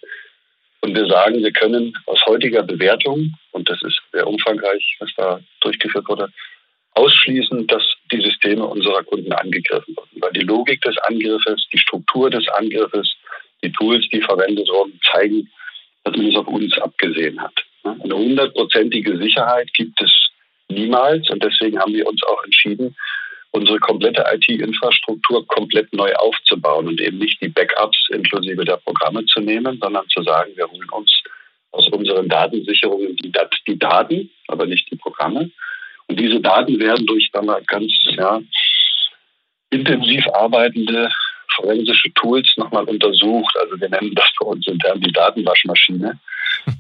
Und 0.83 0.95
wir 0.95 1.07
sagen, 1.07 1.43
wir 1.43 1.53
können 1.53 1.95
aus 2.05 2.21
heutiger 2.27 2.63
Bewertung, 2.63 3.33
und 3.53 3.71
das 3.71 3.81
ist 3.83 3.99
sehr 4.13 4.27
umfangreich, 4.27 4.97
was 5.01 5.11
da 5.17 5.41
durchgeführt 5.61 6.07
wurde, 6.09 6.29
ausschließen, 6.93 7.67
dass 7.69 7.83
die 8.11 8.21
Systeme 8.21 8.65
unserer 8.65 9.03
Kunden 9.05 9.33
angegriffen 9.33 9.97
wurden. 9.97 10.21
Weil 10.21 10.33
die 10.33 10.41
Logik 10.41 10.81
des 10.83 10.97
Angriffes, 10.99 11.67
die 11.73 11.79
Struktur 11.79 12.31
des 12.31 12.47
Angriffes, 12.49 13.15
die 13.63 13.73
Tools, 13.73 14.09
die 14.11 14.21
verwendet 14.21 14.69
wurden, 14.69 14.99
zeigen, 15.13 15.49
dass 16.05 16.17
man 16.17 16.27
es 16.27 16.37
auf 16.37 16.47
uns 16.47 16.77
abgesehen 16.79 17.41
hat. 17.41 17.55
Eine 17.85 18.17
hundertprozentige 18.17 19.17
Sicherheit 19.19 19.73
gibt 19.75 20.01
es 20.01 20.13
niemals 20.69 21.29
und 21.31 21.43
deswegen 21.43 21.79
haben 21.79 21.95
wir 21.95 22.07
uns 22.07 22.23
auch 22.25 22.43
entschieden, 22.45 22.95
unsere 23.51 23.79
komplette 23.79 24.25
IT-Infrastruktur 24.31 25.47
komplett 25.47 25.93
neu 25.93 26.13
aufzubauen 26.15 26.87
und 26.87 27.01
eben 27.01 27.19
nicht 27.19 27.41
die 27.41 27.49
Backups 27.49 28.09
inklusive 28.11 28.65
der 28.65 28.77
Programme 28.77 29.25
zu 29.27 29.41
nehmen, 29.41 29.79
sondern 29.81 30.07
zu 30.09 30.23
sagen, 30.23 30.53
wir 30.55 30.71
holen 30.71 30.89
uns 30.91 31.23
aus 31.73 31.89
unseren 31.89 32.29
Datensicherungen 32.29 33.17
die, 33.17 33.33
die 33.67 33.79
Daten, 33.79 34.31
aber 34.49 34.67
nicht 34.67 34.91
die 34.91 34.97
Programme 34.97 35.51
und 36.09 36.19
diese 36.19 36.41
Daten 36.41 36.79
werden 36.79 37.07
durch 37.07 37.31
dann 37.33 37.47
ganz 37.67 37.93
ja, 38.17 38.41
intensiv 39.71 40.27
arbeitende 40.29 41.11
forensische 41.55 42.13
Tools 42.15 42.49
nochmal 42.57 42.85
untersucht. 42.85 43.55
Also 43.61 43.81
wir 43.81 43.89
nennen 43.89 44.15
das 44.15 44.29
für 44.39 44.45
uns 44.45 44.67
intern 44.67 45.01
die 45.01 45.13
Datenwaschmaschine. 45.13 46.19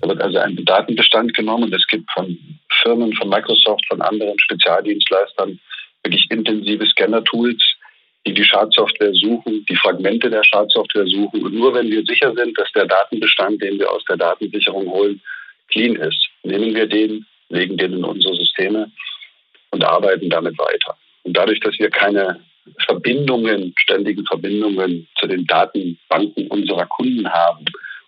Da 0.00 0.08
wird 0.08 0.20
also 0.20 0.38
ein 0.38 0.56
Datenbestand 0.64 1.34
genommen. 1.34 1.72
Es 1.72 1.86
gibt 1.88 2.10
von 2.12 2.38
Firmen, 2.82 3.12
von 3.14 3.28
Microsoft, 3.28 3.84
von 3.88 4.00
anderen 4.00 4.38
Spezialdienstleistern 4.38 5.58
wirklich 6.02 6.30
intensive 6.30 6.86
Scanner-Tools, 6.86 7.62
die 8.26 8.34
die 8.34 8.44
Schadsoftware 8.44 9.14
suchen, 9.14 9.64
die 9.68 9.76
Fragmente 9.76 10.30
der 10.30 10.44
Schadsoftware 10.44 11.06
suchen. 11.06 11.44
Und 11.44 11.54
nur 11.54 11.74
wenn 11.74 11.90
wir 11.90 12.04
sicher 12.04 12.32
sind, 12.34 12.58
dass 12.58 12.70
der 12.72 12.86
Datenbestand, 12.86 13.62
den 13.62 13.78
wir 13.78 13.90
aus 13.90 14.04
der 14.04 14.16
Datensicherung 14.16 14.86
holen, 14.88 15.20
clean 15.70 15.96
ist, 15.96 16.28
nehmen 16.44 16.74
wir 16.74 16.86
den, 16.86 17.26
legen 17.48 17.76
den 17.76 17.94
in 17.94 18.04
unsere 18.04 18.34
Systeme 18.34 18.90
und 19.70 19.84
arbeiten 19.84 20.30
damit 20.30 20.58
weiter. 20.58 20.96
Und 21.22 21.36
dadurch, 21.36 21.60
dass 21.60 21.78
wir 21.78 21.90
keine 21.90 22.40
Verbindungen, 22.86 23.74
ständigen 23.78 24.24
Verbindungen 24.26 25.08
zu 25.18 25.26
den 25.26 25.46
Datenbanken 25.46 26.48
unserer 26.48 26.86
Kunden 26.86 27.28
haben, 27.28 27.64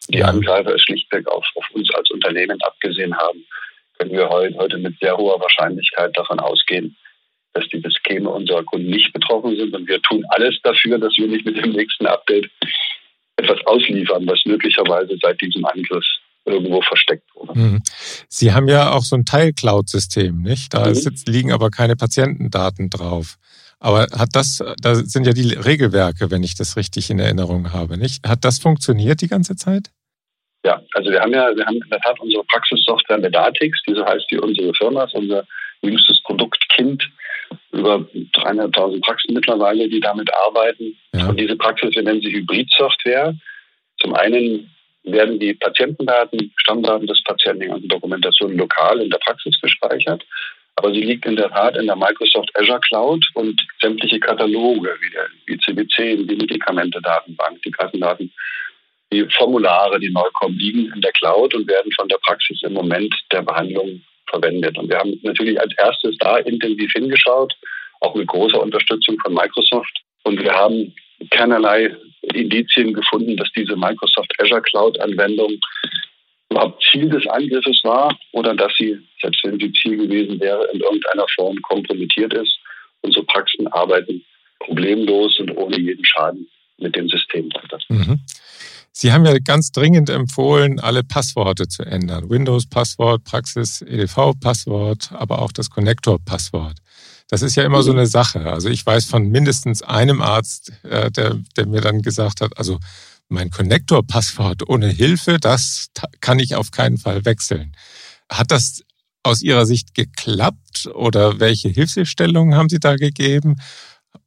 die 0.09 0.23
Angreifer 0.23 0.75
es 0.75 0.83
schlichtweg 0.83 1.27
auf, 1.29 1.46
auf 1.55 1.70
uns 1.73 1.92
als 1.94 2.11
Unternehmen 2.11 2.61
abgesehen 2.62 3.16
haben, 3.16 3.44
können 3.99 4.12
wir 4.12 4.29
heute, 4.29 4.57
heute 4.57 4.79
mit 4.79 4.99
sehr 4.99 5.16
hoher 5.16 5.40
Wahrscheinlichkeit 5.40 6.16
davon 6.16 6.40
ausgehen, 6.40 6.96
dass 7.53 7.68
die 7.68 7.81
Systeme 7.81 8.31
unserer 8.31 8.64
Kunden 8.64 8.88
nicht 8.88 9.12
betroffen 9.12 9.57
sind. 9.57 9.75
Und 9.75 9.88
wir 9.88 10.01
tun 10.03 10.25
alles 10.31 10.59
dafür, 10.62 10.99
dass 10.99 11.16
wir 11.16 11.27
nicht 11.27 11.44
mit 11.44 11.57
dem 11.62 11.73
nächsten 11.73 12.07
Update 12.07 12.51
etwas 13.37 13.64
ausliefern, 13.66 14.27
was 14.27 14.44
möglicherweise 14.44 15.16
seit 15.20 15.40
diesem 15.40 15.64
Angriff 15.64 16.05
irgendwo 16.44 16.81
versteckt 16.83 17.29
wurde. 17.35 17.59
Mhm. 17.59 17.83
Sie 18.29 18.53
haben 18.53 18.68
ja 18.68 18.92
auch 18.92 19.03
so 19.03 19.16
ein 19.16 19.24
Teil-Cloud-System, 19.24 20.42
nicht? 20.42 20.74
Da 20.74 20.87
mhm. 20.87 20.92
ist, 20.92 21.29
liegen 21.29 21.53
aber 21.53 21.70
keine 21.70 21.96
Patientendaten 21.96 22.90
drauf. 22.90 23.37
Aber 23.79 24.07
hat 24.12 24.31
das, 24.33 24.62
da 24.83 24.94
sind 24.94 25.26
ja 25.26 25.33
die 25.33 25.55
Regelwerke, 25.55 26.31
wenn 26.31 26.42
ich 26.42 26.55
das 26.55 26.76
richtig 26.76 27.11
in 27.11 27.18
Erinnerung 27.18 27.72
habe, 27.72 27.96
nicht? 27.96 28.26
Hat 28.29 28.44
das 28.44 28.59
funktioniert 28.59 29.22
die 29.22 29.29
ganze 29.29 29.57
Zeit? 29.57 29.90
Ja, 30.64 30.83
also 30.94 31.11
wir 31.11 31.20
haben 31.20 31.33
ja, 31.33 31.57
wir 31.57 31.64
haben 31.64 31.76
in 31.76 31.90
der 31.90 32.00
Tat 32.00 32.20
unsere 32.20 32.44
Praxissoftware 32.44 33.18
Medatix, 33.18 33.81
die 33.88 33.94
so 33.94 34.05
heißt 34.05 34.26
wie 34.31 34.38
unsere 34.38 34.74
Firma, 34.74 35.05
ist 35.05 35.14
unser 35.14 35.46
jüngstes 35.81 36.22
Produktkind. 36.24 37.11
Über 37.72 37.96
300.000 37.96 39.00
Praxen 39.00 39.35
mittlerweile, 39.35 39.88
die 39.88 39.98
damit 39.98 40.29
arbeiten. 40.46 40.96
Ja. 41.14 41.29
Und 41.29 41.40
diese 41.40 41.57
Praxis, 41.57 41.94
wir 41.94 42.03
nennen 42.03 42.20
sie 42.20 42.31
Hybrid-Software. 42.31 43.35
Zum 44.00 44.14
einen 44.14 44.70
werden 45.05 45.39
die 45.39 45.55
Patientendaten, 45.55 46.53
Stammdaten 46.57 47.07
des 47.07 47.23
Patienten, 47.25 47.61
die 47.61 47.69
ganze 47.69 47.89
Dokumentation 47.89 48.57
lokal 48.57 49.01
in 49.01 49.11
der 49.11 49.19
Praxis 49.19 49.59
gespeichert. 49.61 50.25
Aber 50.77 50.93
sie 50.93 51.03
liegt 51.03 51.27
in 51.27 51.37
der 51.37 51.51
Tat 51.51 51.77
in 51.77 51.87
der 51.87 51.97
Microsoft 51.97 52.51
Azure 52.59 52.81
Cloud 52.81 53.25
und 53.35 53.61
sämtliche 53.81 54.21
Kataloge 54.21 54.97
wie 55.01 55.11
der 55.11 55.29
ICB-10, 55.49 56.27
die 56.27 56.37
Medikamente-Datenbank, 56.37 57.61
die 57.63 57.71
Kassendaten, 57.71 58.33
die 59.13 59.27
Formulare, 59.37 59.99
die 59.99 60.11
neu 60.11 60.29
kommen, 60.35 60.57
liegen 60.57 60.93
in 60.95 61.01
der 61.01 61.13
Cloud 61.13 61.55
und 61.55 61.69
werden 61.69 61.93
von 61.93 62.09
der 62.09 62.19
Praxis 62.25 62.63
im 62.63 62.75
Moment 62.75 63.15
der 63.33 63.43
Behandlung 63.43 64.01
verwendet. 64.29 64.79
Und 64.79 64.89
wir 64.89 64.99
haben 64.99 65.19
natürlich 65.23 65.61
als 65.61 65.73
erstes 65.77 66.17
da 66.19 66.39
intensiv 66.39 66.91
hingeschaut, 66.93 67.53
auch 68.01 68.15
mit 68.15 68.29
großer 68.29 68.61
Unterstützung 68.61 69.19
von 69.21 69.35
Microsoft. 69.35 70.01
Und 70.23 70.43
wir 70.43 70.53
haben 70.53 70.95
keinerlei 71.31 71.95
Indizien 72.35 72.93
gefunden, 72.93 73.37
dass 73.37 73.49
diese 73.57 73.77
Microsoft 73.77 74.33
Azure 74.38 74.62
Cloud-Anwendung 74.62 75.59
überhaupt 76.51 76.83
Ziel 76.90 77.09
des 77.09 77.27
Angriffes 77.29 77.81
war 77.85 78.16
oder 78.33 78.55
dass 78.55 78.73
sie, 78.79 78.99
selbst 79.23 79.45
wenn 79.45 79.59
sie 79.59 79.73
Ziel 79.73 79.97
gewesen 79.97 80.40
wäre, 80.40 80.66
in 80.73 80.81
irgendeiner 80.81 81.27
Form 81.35 81.57
kompromittiert 81.62 82.35
ist. 82.35 82.59
Unsere 83.03 83.25
Praxen 83.25 83.66
arbeiten 83.69 84.25
problemlos 84.59 85.38
und 85.38 85.57
ohne 85.57 85.79
jeden 85.79 86.05
Schaden 86.05 86.47
mit 86.79 86.97
dem 86.97 87.09
System 87.09 87.49
weiter. 87.53 87.79
Mhm. 87.88 88.21
Sie 88.93 89.12
haben 89.12 89.25
ja 89.25 89.38
ganz 89.38 89.71
dringend 89.71 90.11
empfohlen, 90.11 90.81
alle 90.81 91.05
Passworte 91.05 91.69
zu 91.69 91.85
ändern. 91.85 92.29
Windows-Passwort, 92.29 93.25
Praxis, 93.25 93.83
EDV-Passwort, 93.83 95.12
aber 95.12 95.40
auch 95.40 95.53
das 95.53 95.71
Connector-Passwort. 95.71 96.77
Das 97.31 97.43
ist 97.43 97.55
ja 97.55 97.64
immer 97.64 97.83
so 97.83 97.93
eine 97.93 98.07
Sache. 98.07 98.53
Also 98.53 98.69
ich 98.69 98.85
weiß 98.85 99.07
von 99.07 99.29
mindestens 99.29 99.83
einem 99.83 100.21
Arzt, 100.21 100.73
äh, 100.83 101.12
der, 101.12 101.38
der 101.57 101.66
mir 101.66 101.81
dann 101.81 102.03
gesagt 102.03 102.40
hat, 102.40 102.59
also 102.59 102.79
mein 103.29 103.51
Connector-Passwort 103.51 104.69
ohne 104.69 104.88
Hilfe, 104.88 105.38
das 105.40 105.90
kann 106.21 106.40
ich 106.40 106.57
auf 106.57 106.73
keinen 106.73 106.99
Fall 106.99 107.25
wechseln. 107.25 107.77
Hat 108.29 108.51
das 108.51 108.83
aus 109.23 109.43
Ihrer 109.43 109.64
Sicht 109.64 109.95
geklappt 109.95 110.88
oder 110.93 111.38
welche 111.38 111.69
Hilfestellungen 111.69 112.57
haben 112.57 112.69
Sie 112.69 112.81
da 112.81 112.97
gegeben? 112.97 113.61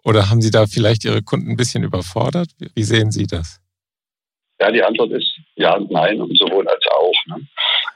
Oder 0.05 0.29
haben 0.29 0.41
Sie 0.41 0.51
da 0.51 0.65
vielleicht 0.65 1.03
Ihre 1.03 1.23
Kunden 1.23 1.51
ein 1.51 1.57
bisschen 1.57 1.83
überfordert? 1.83 2.49
Wie 2.73 2.83
sehen 2.83 3.11
Sie 3.11 3.27
das? 3.27 3.59
Ja, 4.61 4.71
die 4.71 4.83
Antwort 4.83 5.11
ist 5.11 5.39
ja 5.55 5.75
und 5.75 5.91
nein 5.91 6.21
und 6.21 6.37
sowohl 6.37 6.65
als 6.69 6.83
auch. 6.89 7.25
Ne? 7.27 7.47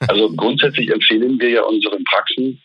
Also 0.08 0.30
grundsätzlich 0.36 0.89
empfehlen 0.89 1.39
wir 1.39 1.50
ja 1.50 1.63
unseren 1.63 2.04
Praxen, 2.04 2.62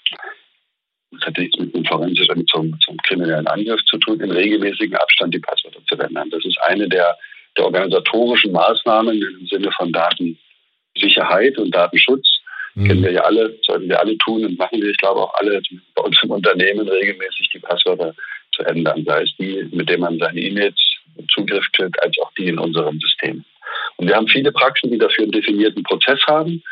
das 1.23 1.29
hat 1.29 1.39
nichts 1.39 1.59
mit 1.59 1.75
einem 1.75 1.85
forensischen, 1.85 2.47
zum, 2.49 2.79
zum 2.81 2.97
kriminellen 2.99 3.47
Angriff 3.47 3.83
zu 3.85 3.99
tun, 3.99 4.21
in 4.21 4.31
regelmäßigen 4.31 4.97
Abstand 4.97 5.35
die 5.35 5.39
Passwörter 5.39 5.81
zu 5.89 5.97
ändern. 5.97 6.31
Das 6.31 6.45
ist 6.45 6.59
eine 6.63 6.89
der, 6.89 7.17
der 7.57 7.65
organisatorischen 7.65 8.53
Maßnahmen 8.53 9.21
im 9.21 9.47
Sinne 9.47 9.71
von 9.73 9.93
Datensicherheit 9.93 11.59
und 11.59 11.75
Datenschutz. 11.75 12.27
Mhm. 12.75 12.89
Kennen 12.89 13.03
wir 13.05 13.13
ja 13.13 13.21
alle, 13.23 13.57
sollten 13.63 13.89
wir 13.89 14.01
alle 14.01 14.17
tun 14.19 14.45
und 14.45 14.59
machen 14.59 14.81
wir, 14.81 14.91
ich 14.91 14.97
glaube 14.99 15.21
auch 15.21 15.35
alle 15.35 15.61
bei 15.95 16.03
uns 16.03 16.19
im 16.23 16.31
Unternehmen 16.31 16.89
regelmäßig 16.89 17.51
die 17.55 17.59
Passwörter 17.59 18.15
zu 18.55 18.65
ändern, 18.65 19.05
sei 19.07 19.23
es 19.23 19.37
die, 19.39 19.69
mit 19.71 19.89
denen 19.89 20.01
man 20.01 20.19
seine 20.19 20.41
E-Mails 20.41 20.81
Zugriff 21.33 21.67
kriegt, 21.73 22.03
als 22.03 22.17
auch 22.23 22.33
die 22.39 22.49
in 22.49 22.59
unserem 22.59 22.99
System. 22.99 23.45
Und 23.97 24.09
wir 24.09 24.17
haben 24.17 24.29
viele 24.29 24.51
Praxen, 24.51 24.91
die 24.91 24.99
dafür 24.99 25.25
einen 25.25 25.33
definierten 25.33 25.83
Prozess 25.83 26.21
haben, 26.27 26.63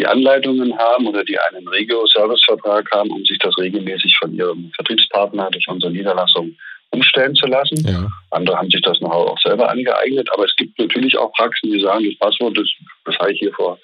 die 0.00 0.06
Anleitungen 0.06 0.76
haben 0.78 1.06
oder 1.06 1.22
die 1.24 1.38
einen 1.38 1.68
Regio-Service-Vertrag 1.68 2.90
haben, 2.90 3.10
um 3.10 3.22
sich 3.24 3.38
das 3.38 3.56
regelmäßig 3.58 4.16
von 4.18 4.32
ihrem 4.34 4.72
Vertriebspartner 4.74 5.50
durch 5.50 5.68
unsere 5.68 5.92
Niederlassung 5.92 6.56
umstellen 6.90 7.34
zu 7.34 7.46
lassen. 7.46 7.86
Ja. 7.86 8.08
Andere 8.30 8.56
haben 8.56 8.70
sich 8.70 8.80
das 8.80 8.98
noch 9.00 9.10
auch 9.10 9.38
selber 9.38 9.68
angeeignet, 9.68 10.28
aber 10.32 10.46
es 10.46 10.56
gibt 10.56 10.78
natürlich 10.78 11.16
auch 11.18 11.32
Praxen, 11.34 11.70
die 11.70 11.82
sagen, 11.82 12.04
das 12.04 12.18
Passwort, 12.18 12.56
das, 12.56 12.66
das 13.04 13.16
habe 13.18 13.32
ich 13.32 13.38
hier 13.40 13.52
vor 13.52 13.78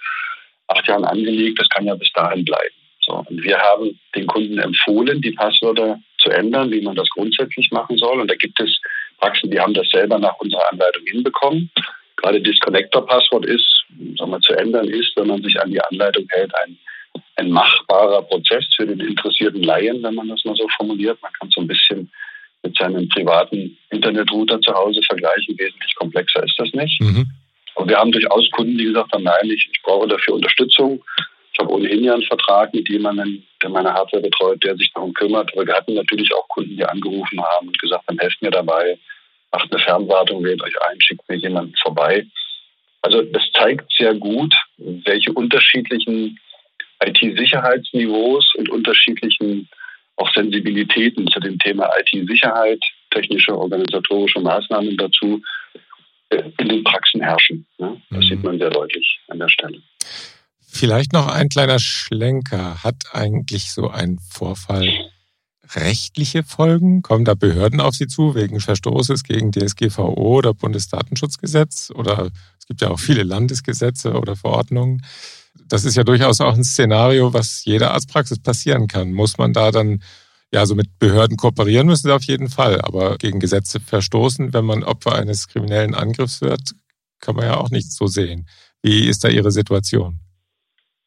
acht 0.69 0.89
Jahren 0.89 1.05
angelegt, 1.05 1.61
das 1.61 1.69
kann 1.69 1.85
ja 1.85 1.95
bis 1.95 2.11
dahin 2.15 2.45
bleiben. 2.45 2.75
So, 3.01 3.23
und 3.29 3.43
wir 3.43 3.59
haben 3.59 4.01
den 4.17 4.27
Kunden 4.27 4.59
empfohlen, 4.59 5.21
die 5.21 5.33
Passwörter 5.33 6.01
zu 6.19 6.31
ändern, 6.31 6.71
wie 6.73 6.81
man 6.81 6.97
das 6.97 7.09
grundsätzlich 7.11 7.71
machen 7.71 7.99
soll. 7.99 8.21
Und 8.21 8.29
da 8.29 8.35
gibt 8.35 8.59
es 8.59 8.81
Praxen, 9.19 9.51
die 9.51 9.61
haben 9.61 9.75
das 9.75 9.89
selber 9.91 10.19
nach 10.19 10.37
unserer 10.39 10.73
Anleitung 10.73 11.05
hinbekommen 11.07 11.71
gerade 12.17 12.41
das 12.41 12.59
Connector-Passwort 12.61 13.47
ist, 13.47 13.85
sagen 14.19 14.31
wir, 14.31 14.41
zu 14.41 14.53
ändern 14.55 14.89
ist, 14.89 15.13
wenn 15.17 15.29
man 15.29 15.43
sich 15.43 15.61
an 15.61 15.71
die 15.71 15.81
Anleitung 15.81 16.27
hält, 16.31 16.53
ein, 16.65 16.79
ein 17.37 17.51
machbarer 17.51 18.23
Prozess 18.23 18.65
für 18.75 18.87
den 18.87 19.01
interessierten 19.01 19.63
Laien, 19.63 20.03
wenn 20.03 20.15
man 20.15 20.29
das 20.29 20.45
mal 20.45 20.57
so 20.57 20.67
formuliert. 20.77 21.19
Man 21.23 21.33
kann 21.33 21.51
so 21.51 21.61
ein 21.61 21.67
bisschen 21.67 22.11
mit 22.63 22.77
seinem 22.77 23.09
privaten 23.09 23.77
Internetrouter 23.91 24.61
zu 24.61 24.73
Hause 24.73 25.01
vergleichen. 25.07 25.59
Wesentlich 25.59 25.95
komplexer 25.95 26.43
ist 26.45 26.59
das 26.59 26.73
nicht. 26.73 27.01
Mhm. 27.01 27.27
Aber 27.75 27.89
wir 27.89 27.99
haben 27.99 28.13
durchaus 28.13 28.51
Kunden, 28.51 28.77
die 28.77 28.85
gesagt 28.85 29.13
haben, 29.13 29.25
nein, 29.25 29.45
ich, 29.45 29.69
ich 29.71 29.83
brauche 29.83 30.09
dafür 30.09 30.35
Unterstützung. 30.35 31.03
Ich 31.53 31.59
habe 31.59 31.73
ohnehin 31.73 32.05
ja 32.05 32.15
einen 32.15 32.23
Vertrag 32.23 32.75
mit 32.75 32.89
jemandem, 32.89 33.43
der 33.63 33.71
meine 33.71 33.93
Hardware 33.93 34.23
betreut, 34.23 34.63
der 34.65 34.77
sich 34.77 34.91
darum 34.93 35.15
kümmert. 35.15 35.51
Aber 35.55 35.67
wir 35.67 35.75
hatten 35.75 35.95
natürlich 35.95 36.35
auch 36.35 36.49
Kunden, 36.49 36.77
die 36.77 36.85
angerufen 36.85 37.41
haben 37.41 37.69
und 37.69 37.79
gesagt 37.79 38.07
haben, 38.09 38.19
helft 38.19 38.43
mir 38.43 38.51
dabei 38.51 38.99
macht 39.57 39.73
eine 39.73 39.83
Fernwartung, 39.83 40.45
wählt 40.45 40.62
euch 40.62 40.75
ein, 40.83 41.01
schickt 41.01 41.27
mir 41.29 41.37
jemanden 41.37 41.75
vorbei. 41.83 42.27
Also 43.03 43.23
das 43.23 43.42
zeigt 43.59 43.90
sehr 43.97 44.14
gut, 44.14 44.55
welche 44.77 45.33
unterschiedlichen 45.33 46.38
IT-Sicherheitsniveaus 47.03 48.55
und 48.57 48.69
unterschiedlichen 48.69 49.69
auch 50.16 50.33
Sensibilitäten 50.35 51.27
zu 51.29 51.40
dem 51.40 51.59
Thema 51.59 51.88
IT-Sicherheit, 52.01 52.83
technische, 53.11 53.57
organisatorische 53.57 54.40
Maßnahmen 54.40 54.97
dazu 54.97 55.42
äh, 56.31 56.42
in 56.59 56.69
den 56.69 56.85
Praxen 56.85 57.23
herrschen. 57.23 57.66
Das 57.79 57.90
mhm. 58.11 58.23
sieht 58.23 58.42
man 58.42 58.59
sehr 58.59 58.71
deutlich 58.71 59.21
an 59.29 59.38
der 59.38 59.49
Stelle. 59.49 59.79
Vielleicht 60.66 61.12
noch 61.12 61.29
ein 61.29 61.49
kleiner 61.49 61.79
Schlenker. 61.79 62.83
Hat 62.83 62.97
eigentlich 63.12 63.73
so 63.73 63.88
ein 63.88 64.19
Vorfall 64.19 64.88
rechtliche 65.75 66.43
Folgen? 66.43 67.03
Kommen 67.03 67.25
da 67.25 67.35
Behörden 67.35 67.81
auf 67.81 67.95
Sie 67.95 68.07
zu 68.07 68.35
wegen 68.35 68.61
Verstoßes 68.61 69.23
gegen 69.23 69.53
DSGVO 69.53 70.39
oder 70.39 70.55
Bundesdatenschutzgesetz? 70.55 71.91
Oder 71.95 72.31
es 72.59 72.67
gibt 72.67 72.81
ja 72.81 72.91
auch 72.91 73.01
viele 73.01 73.23
Landesgesetze 73.23 74.15
oder 74.15 74.37
Verordnungen. 74.37 75.05
Das 75.69 75.85
ist 75.85 75.97
ja 75.97 76.05
durchaus 76.05 76.41
auch 76.41 76.55
ein 76.55 76.65
Szenario, 76.65 77.33
was 77.33 77.65
jeder 77.65 77.93
Arztpraxis 77.93 78.39
passieren 78.39 78.87
kann. 78.89 79.13
Muss 79.13 79.39
man 79.39 79.53
da 79.53 79.71
dann, 79.71 80.03
ja, 80.53 80.67
so 80.67 80.75
mit 80.75 80.99
Behörden 80.99 81.37
kooperieren 81.37 81.87
müssen 81.87 82.09
sie 82.09 82.15
auf 82.15 82.25
jeden 82.25 82.49
Fall, 82.49 82.81
aber 82.81 83.19
gegen 83.19 83.41
Gesetze 83.41 83.81
verstoßen, 83.81 84.53
wenn 84.53 84.65
man 84.65 84.85
Opfer 84.85 85.15
eines 85.15 85.49
kriminellen 85.49 85.95
Angriffs 85.95 86.41
wird, 86.41 86.73
kann 87.21 87.37
man 87.37 87.47
ja 87.47 87.57
auch 87.57 87.71
nicht 87.71 87.91
so 87.93 88.07
sehen. 88.07 88.49
Wie 88.83 89.09
ist 89.09 89.25
da 89.25 89.29
Ihre 89.29 89.51
Situation? 89.51 90.21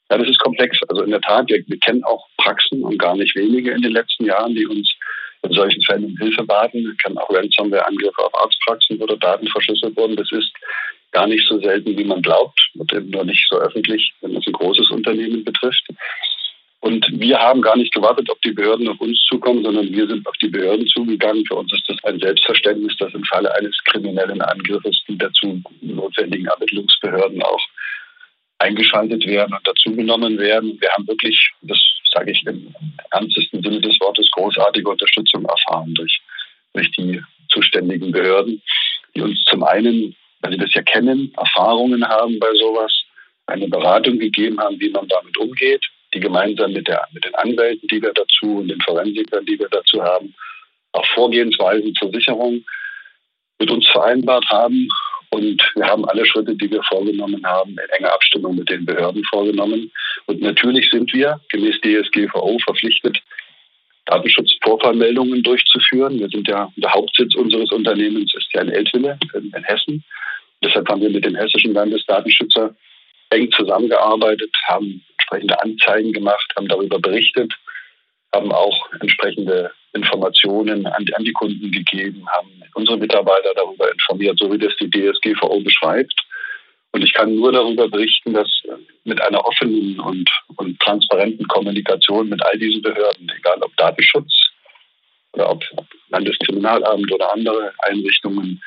Ja, 0.09 0.17
das 0.17 0.27
ist 0.27 0.39
komplex. 0.39 0.79
Also 0.87 1.03
in 1.03 1.11
der 1.11 1.21
Tat, 1.21 1.49
wir, 1.49 1.63
wir 1.67 1.79
kennen 1.79 2.03
auch 2.03 2.27
Praxen 2.37 2.83
und 2.83 2.97
gar 2.97 3.15
nicht 3.15 3.35
wenige 3.35 3.71
in 3.71 3.81
den 3.81 3.91
letzten 3.91 4.25
Jahren, 4.25 4.55
die 4.55 4.65
uns 4.65 4.91
in 5.43 5.51
solchen 5.53 5.81
Fällen 5.83 6.05
um 6.05 6.17
Hilfe 6.17 6.43
baten. 6.43 6.83
Wir 6.83 6.95
kennen 6.95 7.17
auch 7.17 7.29
Ransomware-Angriffe 7.29 8.23
auf 8.23 8.35
Arztpraxen, 8.35 8.99
wo 8.99 9.05
Daten 9.05 9.47
verschlüsselt 9.47 9.95
wurden. 9.95 10.15
Das 10.15 10.31
ist 10.31 10.51
gar 11.11 11.27
nicht 11.27 11.47
so 11.47 11.59
selten, 11.59 11.97
wie 11.97 12.03
man 12.03 12.21
glaubt 12.21 12.59
und 12.75 12.91
eben 12.93 13.09
nur 13.09 13.23
nicht 13.23 13.47
so 13.49 13.57
öffentlich, 13.57 14.11
wenn 14.21 14.35
es 14.35 14.45
ein 14.47 14.53
großes 14.53 14.89
Unternehmen 14.91 15.43
betrifft. 15.43 15.87
Und 16.81 17.05
wir 17.11 17.37
haben 17.37 17.61
gar 17.61 17.75
nicht 17.75 17.93
gewartet, 17.93 18.29
ob 18.29 18.41
die 18.41 18.51
Behörden 18.51 18.87
auf 18.87 18.99
uns 19.01 19.19
zukommen, 19.27 19.63
sondern 19.63 19.91
wir 19.91 20.07
sind 20.07 20.25
auf 20.25 20.35
die 20.37 20.47
Behörden 20.47 20.87
zugegangen. 20.87 21.45
Für 21.45 21.55
uns 21.55 21.73
ist 21.73 21.83
das 21.87 22.01
ein 22.05 22.19
Selbstverständnis, 22.19 22.95
dass 22.97 23.13
im 23.13 23.23
Falle 23.25 23.53
eines 23.55 23.77
kriminellen 23.83 24.41
Angriffes 24.41 25.03
die 25.07 25.17
dazu 25.17 25.61
notwendigen 25.81 26.45
Ermittlungsbehörden 26.45 27.41
auch 27.43 27.61
eingeschaltet 28.59 29.25
werden 29.25 29.53
und 29.53 29.67
dazugenommen 29.67 30.37
werden. 30.37 30.77
Wir 30.79 30.89
haben 30.91 31.07
wirklich, 31.07 31.51
das 31.61 31.79
sage 32.13 32.31
ich 32.31 32.45
im 32.45 32.73
ernstesten 33.11 33.63
Sinne 33.63 33.81
des 33.81 33.99
Wortes, 33.99 34.29
großartige 34.31 34.89
Unterstützung 34.89 35.45
erfahren 35.45 35.93
durch, 35.95 36.21
durch 36.73 36.91
die 36.91 37.21
zuständigen 37.49 38.11
Behörden, 38.11 38.61
die 39.15 39.21
uns 39.21 39.43
zum 39.45 39.63
einen, 39.63 40.15
weil 40.41 40.51
sie 40.53 40.57
das 40.57 40.73
ja 40.73 40.81
kennen, 40.83 41.33
Erfahrungen 41.37 42.07
haben 42.07 42.39
bei 42.39 42.51
sowas, 42.55 42.93
eine 43.47 43.67
Beratung 43.67 44.19
gegeben 44.19 44.59
haben, 44.59 44.79
wie 44.79 44.89
man 44.89 45.07
damit 45.07 45.35
umgeht, 45.37 45.83
die 46.13 46.19
gemeinsam 46.19 46.71
mit, 46.73 46.87
der, 46.87 47.07
mit 47.13 47.25
den 47.25 47.33
Anwälten, 47.35 47.87
die 47.87 48.01
wir 48.01 48.13
dazu 48.13 48.57
und 48.57 48.67
den 48.67 48.81
Forensikern, 48.81 49.45
die 49.45 49.57
wir 49.57 49.69
dazu 49.69 50.03
haben, 50.03 50.33
auch 50.91 51.05
Vorgehensweisen 51.13 51.93
zur 51.95 52.11
Sicherung 52.11 52.63
mit 53.59 53.71
uns 53.71 53.87
vereinbart 53.89 54.45
haben 54.49 54.87
und 55.31 55.61
wir 55.75 55.85
haben 55.85 56.05
alle 56.05 56.25
Schritte, 56.25 56.55
die 56.55 56.71
wir 56.71 56.81
vorgenommen 56.83 57.45
haben, 57.45 57.71
in 57.71 57.89
enger 57.97 58.13
Abstimmung 58.13 58.55
mit 58.55 58.69
den 58.69 58.85
Behörden 58.85 59.23
vorgenommen. 59.25 59.91
Und 60.25 60.41
natürlich 60.41 60.89
sind 60.89 61.13
wir 61.13 61.39
gemäß 61.49 61.79
DSGVO 61.81 62.57
verpflichtet, 62.59 63.21
Datenschutzvorfallmeldungen 64.05 65.43
durchzuführen. 65.43 66.19
Wir 66.19 66.29
sind 66.29 66.47
ja, 66.47 66.71
der 66.77 66.91
Hauptsitz 66.91 67.35
unseres 67.35 67.71
Unternehmens 67.71 68.33
ist 68.33 68.51
ja 68.53 68.61
in 68.61 68.69
Eltville 68.69 69.19
in, 69.35 69.53
in 69.55 69.63
Hessen. 69.63 70.03
Deshalb 70.63 70.89
haben 70.89 71.01
wir 71.01 71.11
mit 71.11 71.23
dem 71.23 71.35
hessischen 71.35 71.73
Landesdatenschützer 71.73 72.75
eng 73.29 73.51
zusammengearbeitet, 73.51 74.51
haben 74.67 75.03
entsprechende 75.11 75.61
Anzeigen 75.61 76.11
gemacht, 76.11 76.51
haben 76.57 76.67
darüber 76.67 76.99
berichtet, 76.99 77.53
haben 78.33 78.51
auch 78.51 78.77
entsprechende 78.99 79.71
Informationen 79.93 80.85
an, 80.85 81.05
an 81.13 81.23
die 81.23 81.33
Kunden 81.33 81.71
gegeben, 81.71 82.27
haben 82.29 82.63
unsere 82.75 82.97
Mitarbeiter 82.97 83.53
darüber 83.55 83.91
informiert, 83.91 84.37
so 84.39 84.51
wie 84.51 84.59
das 84.59 84.73
die 84.79 84.89
DSGVO 84.89 85.59
beschreibt. 85.61 86.13
Und 86.91 87.03
ich 87.03 87.13
kann 87.13 87.35
nur 87.35 87.51
darüber 87.51 87.87
berichten, 87.87 88.33
dass 88.33 88.49
mit 89.03 89.21
einer 89.21 89.45
offenen 89.45 89.99
und, 89.99 90.29
und 90.55 90.79
transparenten 90.79 91.47
Kommunikation 91.47 92.29
mit 92.29 92.43
all 92.45 92.57
diesen 92.57 92.81
Behörden, 92.81 93.31
egal 93.37 93.61
ob 93.61 93.75
Datenschutz 93.77 94.31
oder 95.33 95.51
ob 95.51 95.63
Landeskriminalamt 96.09 97.11
oder 97.11 97.33
andere 97.33 97.73
Einrichtungen, 97.79 98.61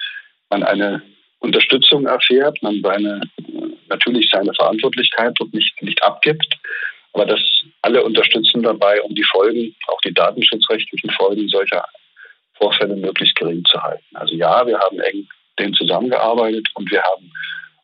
man 0.50 0.62
eine 0.62 1.02
Unterstützung 1.40 2.06
erfährt, 2.06 2.62
man 2.62 2.80
seine, 2.82 3.20
natürlich 3.88 4.30
seine 4.30 4.54
Verantwortlichkeit 4.54 5.34
dort 5.38 5.52
nicht, 5.52 5.82
nicht 5.82 6.02
abgibt, 6.02 6.56
aber 7.14 7.26
dass 7.26 7.40
alle 7.82 8.02
unterstützen 8.02 8.62
dabei, 8.62 9.02
um 9.02 9.14
die 9.14 9.24
Folgen, 9.24 9.74
auch 9.88 10.00
die 10.00 10.14
datenschutzrechtlichen 10.14 11.10
Folgen 11.10 11.48
solcher 11.48 11.84
Vorfälle 12.54 12.96
möglichst 12.96 13.34
gering 13.36 13.64
zu 13.64 13.80
halten. 13.82 14.04
Also 14.14 14.34
ja, 14.34 14.66
wir 14.66 14.78
haben 14.78 15.00
eng 15.00 15.28
denen 15.58 15.74
zusammengearbeitet 15.74 16.66
und 16.74 16.90
wir 16.90 17.02
haben 17.02 17.30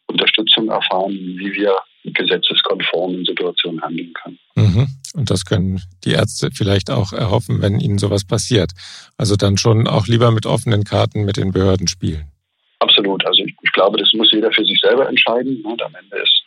Unterstützung 0.07 0.69
erfahren, 0.69 1.13
wie 1.13 1.53
wir 1.53 1.77
gesetzeskonform 2.05 3.15
in 3.15 3.25
Situationen 3.25 3.83
handeln 3.83 4.13
können. 4.15 4.39
Mhm. 4.55 4.87
Und 5.15 5.31
das 5.31 5.45
können 5.45 5.83
die 6.05 6.13
Ärzte 6.13 6.51
vielleicht 6.53 6.91
auch 6.91 7.13
erhoffen, 7.13 7.61
wenn 7.61 7.81
ihnen 7.81 7.99
sowas 7.99 8.25
passiert. 8.25 8.73
Also 9.17 9.37
dann 9.37 9.59
schon 9.59 9.87
auch 9.87 10.07
lieber 10.07 10.31
mit 10.31 10.47
offenen 10.47 10.85
Karten 10.85 11.25
mit 11.25 11.37
den 11.37 11.53
Behörden 11.53 11.89
spielen. 11.89 12.31
Absolut. 12.79 13.27
Also 13.27 13.43
ich, 13.43 13.55
ich 13.63 13.73
glaube, 13.73 13.99
das 13.99 14.13
muss 14.15 14.31
jeder 14.33 14.53
für 14.53 14.65
sich 14.65 14.79
selber 14.81 15.09
entscheiden. 15.09 15.63
Und 15.65 15.83
am 15.83 15.95
Ende 15.95 16.23
ist 16.23 16.38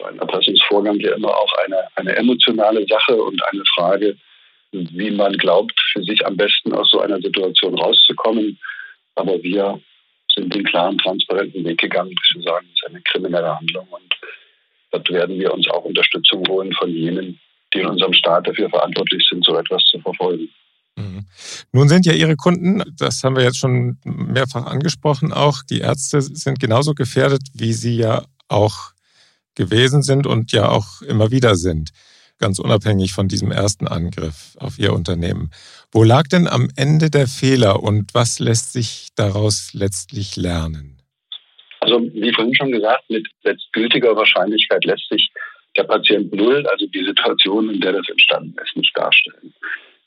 so 0.00 0.06
ein 0.06 0.18
Erpressungsvorgang 0.18 0.98
ja 1.00 1.14
immer 1.14 1.36
auch 1.36 1.52
eine, 1.64 1.78
eine 1.96 2.16
emotionale 2.16 2.86
Sache 2.86 3.16
und 3.16 3.40
eine 3.52 3.62
Frage, 3.74 4.16
wie 4.72 5.10
man 5.10 5.32
glaubt, 5.34 5.78
für 5.92 6.02
sich 6.02 6.24
am 6.26 6.36
besten 6.36 6.72
aus 6.72 6.90
so 6.90 7.00
einer 7.00 7.20
Situation 7.20 7.78
rauszukommen. 7.78 8.58
Aber 9.16 9.42
wir 9.42 9.80
sind 10.34 10.54
den 10.54 10.64
klaren, 10.64 10.98
transparenten 10.98 11.64
Weg 11.64 11.78
gegangen, 11.78 12.14
wir 12.34 12.42
sagen, 12.42 12.66
es 12.72 12.80
ist 12.80 12.88
eine 12.88 13.02
kriminelle 13.02 13.56
Handlung 13.56 13.86
und 13.90 14.14
dort 14.92 15.10
werden 15.10 15.38
wir 15.38 15.52
uns 15.52 15.68
auch 15.70 15.84
Unterstützung 15.84 16.46
holen 16.48 16.72
von 16.72 16.90
jenen, 16.90 17.38
die 17.74 17.80
in 17.80 17.86
unserem 17.86 18.12
Staat 18.12 18.46
dafür 18.46 18.70
verantwortlich 18.70 19.26
sind, 19.28 19.44
so 19.44 19.56
etwas 19.56 19.82
zu 19.84 19.98
verfolgen. 20.00 20.48
Mhm. 20.96 21.26
Nun 21.72 21.88
sind 21.88 22.06
ja 22.06 22.12
Ihre 22.12 22.36
Kunden, 22.36 22.82
das 22.96 23.22
haben 23.24 23.36
wir 23.36 23.42
jetzt 23.42 23.58
schon 23.58 23.98
mehrfach 24.04 24.66
angesprochen, 24.66 25.32
auch 25.32 25.62
die 25.68 25.80
Ärzte 25.80 26.20
sind 26.20 26.60
genauso 26.60 26.94
gefährdet, 26.94 27.42
wie 27.54 27.72
sie 27.72 27.96
ja 27.96 28.24
auch 28.48 28.92
gewesen 29.60 30.00
sind 30.02 30.26
und 30.26 30.52
ja 30.52 30.70
auch 30.70 31.02
immer 31.02 31.30
wieder 31.30 31.54
sind, 31.54 31.90
ganz 32.38 32.58
unabhängig 32.58 33.12
von 33.12 33.28
diesem 33.28 33.52
ersten 33.52 33.86
Angriff 33.86 34.56
auf 34.58 34.78
Ihr 34.78 34.94
Unternehmen. 34.94 35.50
Wo 35.92 36.02
lag 36.02 36.28
denn 36.28 36.48
am 36.48 36.70
Ende 36.76 37.10
der 37.10 37.26
Fehler 37.26 37.82
und 37.82 38.14
was 38.14 38.38
lässt 38.38 38.72
sich 38.72 39.08
daraus 39.16 39.74
letztlich 39.74 40.36
lernen? 40.36 40.96
Also 41.80 42.00
wie 42.00 42.32
vorhin 42.32 42.54
schon 42.54 42.72
gesagt, 42.72 43.04
mit 43.10 43.26
letztgültiger 43.42 44.16
Wahrscheinlichkeit 44.16 44.84
lässt 44.86 45.08
sich 45.10 45.30
der 45.76 45.84
Patient 45.84 46.32
Null, 46.34 46.66
also 46.66 46.86
die 46.86 47.04
Situation, 47.04 47.70
in 47.70 47.80
der 47.80 47.92
das 47.92 48.08
entstanden 48.08 48.56
ist, 48.64 48.76
nicht 48.76 48.96
darstellen. 48.96 49.52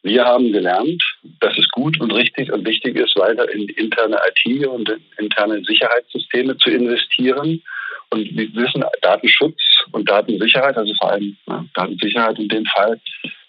Wir 0.02 0.26
haben 0.26 0.52
gelernt, 0.52 1.02
dass 1.40 1.58
es 1.58 1.70
gut 1.70 2.00
und 2.02 2.12
richtig 2.12 2.52
und 2.52 2.68
wichtig 2.68 2.98
ist, 2.98 3.16
weiter 3.16 3.50
in 3.54 3.70
interne 3.70 4.18
IT 4.30 4.68
und 4.68 4.90
in 4.90 5.02
interne 5.18 5.64
Sicherheitssysteme 5.64 6.58
zu 6.58 6.72
investieren. 6.72 7.62
Und 8.14 8.30
wir 8.38 8.54
wissen, 8.54 8.84
Datenschutz 9.02 9.60
und 9.92 10.08
Datensicherheit, 10.08 10.78
also 10.78 10.94
vor 11.00 11.14
allem 11.14 11.36
Datensicherheit 11.74 12.38
in 12.38 12.48
dem 12.48 12.64
Fall, 12.66 13.02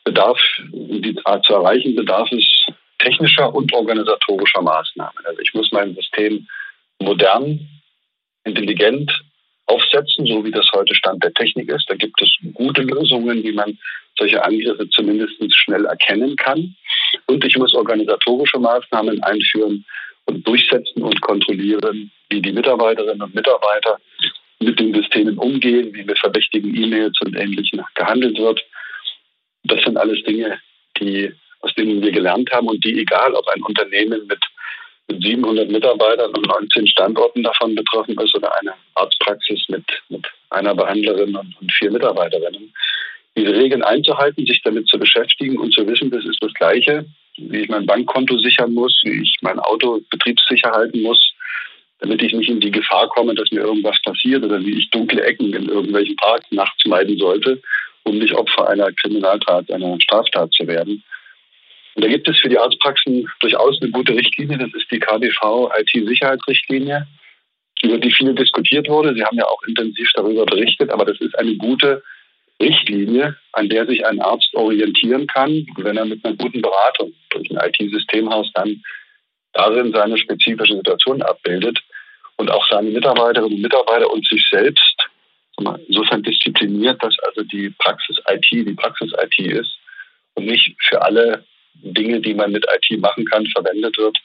bedarf, 0.05 0.41
um 0.73 1.03
die 1.03 1.15
zu 1.15 1.53
erreichen, 1.53 1.95
bedarf 1.95 2.33
es 2.33 2.47
technischer 2.99 3.55
und 3.55 3.71
organisatorischer 3.75 4.63
Maßnahmen. 4.63 5.27
Also 5.27 5.39
ich 5.43 5.53
muss 5.53 5.71
mein 5.71 5.95
System 5.95 6.49
modern, 6.99 7.61
intelligent 8.45 9.13
aufsetzen, 9.67 10.25
so 10.25 10.43
wie 10.43 10.51
das 10.51 10.67
heute 10.73 10.95
Stand 10.95 11.23
der 11.23 11.35
Technik 11.35 11.69
ist. 11.69 11.85
Da 11.91 11.95
gibt 11.95 12.19
es 12.23 12.31
gute 12.55 12.81
Lösungen, 12.81 13.43
wie 13.43 13.53
man 13.53 13.79
solche 14.19 14.43
Angriffe 14.43 14.89
zumindest 14.89 15.35
schnell 15.59 15.85
erkennen 15.85 16.37
kann. 16.37 16.75
Und 17.27 17.45
ich 17.45 17.59
muss 17.59 17.75
organisatorische 17.75 18.59
Maßnahmen 18.59 19.23
einführen 19.25 19.85
und 20.25 20.47
durchsetzen 20.49 21.03
und 21.03 21.21
kontrollieren, 21.21 22.11
wie 22.31 22.41
die 22.41 22.53
Mitarbeiterinnen 22.53 23.21
und 23.21 23.35
Mitarbeiter 23.35 23.99
mit 24.65 24.81
den 24.81 24.95
Systemen 24.95 25.39
umgehen, 25.39 25.95
wie 25.95 26.05
mit 26.05 26.19
verdächtigen 26.19 26.75
E-Mails 26.75 27.17
und 27.25 27.37
Ähnlichem 27.37 27.85
gehandelt 27.95 28.39
wird. 28.39 28.65
Das 29.65 29.83
sind 29.83 29.97
alles 29.97 30.23
Dinge, 30.25 30.59
die, 31.01 31.33
aus 31.61 31.75
denen 31.75 32.03
wir 32.03 32.13
gelernt 32.13 32.51
haben 32.53 32.69
und 32.69 32.85
die, 32.85 32.99
egal 33.01 33.35
ob 33.35 33.47
ein 33.49 33.63
Unternehmen 33.63 34.27
mit 34.27 34.41
mit 35.09 35.23
700 35.23 35.71
Mitarbeitern 35.71 36.31
und 36.35 36.47
19 36.47 36.87
Standorten 36.87 37.43
davon 37.43 37.75
betroffen 37.75 38.19
ist 38.19 38.35
oder 38.35 38.55
eine 38.61 38.73
Arztpraxis 38.95 39.65
mit, 39.69 39.85
mit 40.09 40.27
einer 40.51 40.75
Behandlerin 40.75 41.37
und, 41.37 41.55
und 41.61 41.73
vier 41.73 41.91
Mitarbeiterinnen. 41.91 42.73
Diese 43.37 43.53
Regeln 43.53 43.83
einzuhalten, 43.83 44.47
sich 44.47 44.63
damit 44.63 44.87
zu 44.89 44.99
beschäftigen 44.99 45.59
und 45.59 45.75
zu 45.75 45.87
wissen, 45.87 46.11
das 46.11 46.25
ist 46.25 46.43
das 46.43 46.55
Gleiche, 46.55 47.05
wie 47.37 47.59
ich 47.59 47.69
mein 47.69 47.85
Bankkonto 47.85 48.39
sichern 48.39 48.73
muss, 48.73 48.99
wie 49.05 49.23
ich 49.23 49.37
mein 49.43 49.59
Auto 49.59 50.01
betriebssicher 50.11 50.71
halten 50.71 51.03
muss, 51.03 51.34
damit 52.05 52.21
ich 52.21 52.35
nicht 52.35 52.51
in 52.51 52.61
die 52.61 52.71
Gefahr 52.71 53.09
komme, 53.09 53.35
dass 53.35 53.51
mir 53.51 53.63
irgendwas 53.63 53.97
passiert 54.03 54.45
oder 54.45 54.61
wie 54.61 54.79
ich 54.79 54.91
dunkle 54.91 55.25
Ecken 55.25 55.55
in 55.55 55.71
irgendwelchen 55.71 56.17
Parks 56.17 56.45
nachts 56.51 56.85
meiden 56.85 57.17
sollte, 57.17 57.63
um 58.03 58.19
nicht 58.19 58.35
Opfer 58.35 58.69
einer 58.69 58.93
Kriminaltat, 58.93 59.71
einer 59.71 59.99
Straftat 60.03 60.53
zu 60.53 60.67
werden. 60.67 61.03
Und 61.95 62.05
da 62.05 62.09
gibt 62.09 62.29
es 62.29 62.39
für 62.39 62.51
die 62.51 62.59
Arztpraxen 62.59 63.27
durchaus 63.41 63.81
eine 63.81 63.91
gute 63.91 64.15
Richtlinie. 64.15 64.59
Das 64.59 64.75
ist 64.75 64.91
die 64.91 64.99
KBV 64.99 65.71
IT-Sicherheitsrichtlinie, 65.79 67.07
über 67.83 67.97
die 67.97 68.13
viel 68.13 68.35
diskutiert 68.35 68.87
wurde. 68.87 69.15
Sie 69.15 69.25
haben 69.25 69.39
ja 69.39 69.47
auch 69.47 69.63
intensiv 69.67 70.11
darüber 70.13 70.45
berichtet, 70.45 70.91
aber 70.91 71.07
das 71.07 71.19
ist 71.21 71.39
eine 71.39 71.57
gute 71.57 72.03
Richtlinie, 72.61 73.35
an 73.53 73.71
der 73.71 73.87
sich 73.87 74.05
ein 74.05 74.21
Arzt 74.21 74.55
orientieren 74.55 75.27
kann, 75.27 75.67
wenn 75.79 75.97
er 75.97 76.05
mit 76.05 76.23
einer 76.23 76.37
guten 76.37 76.61
Beratung 76.61 77.15
durch 77.31 77.51
ein 77.51 77.71
IT-Systemhaus 77.71 78.53
dann 78.53 78.83
darin 79.55 79.91
seine 79.93 80.19
spezifische 80.19 80.75
Situation 80.75 81.23
abbildet 81.23 81.83
und 82.37 82.51
auch 82.51 82.67
seine 82.69 82.91
Mitarbeiterinnen 82.91 83.57
und 83.57 83.63
Mitarbeiter 83.63 84.11
und 84.11 84.27
sich 84.27 84.47
selbst 84.51 84.97
insofern 85.89 86.23
diszipliniert, 86.23 87.03
dass 87.03 87.17
also 87.27 87.43
die 87.45 87.71
Praxis 87.79 88.17
IT 88.29 88.47
die 88.51 88.75
Praxis 88.75 89.13
IT 89.23 89.39
ist 89.39 89.79
und 90.35 90.47
nicht 90.47 90.75
für 90.89 91.01
alle 91.01 91.45
Dinge, 91.75 92.21
die 92.21 92.35
man 92.35 92.53
mit 92.53 92.65
IT 92.75 93.01
machen 93.01 93.25
kann, 93.27 93.47
verwendet 93.47 93.97
wird, 93.99 94.17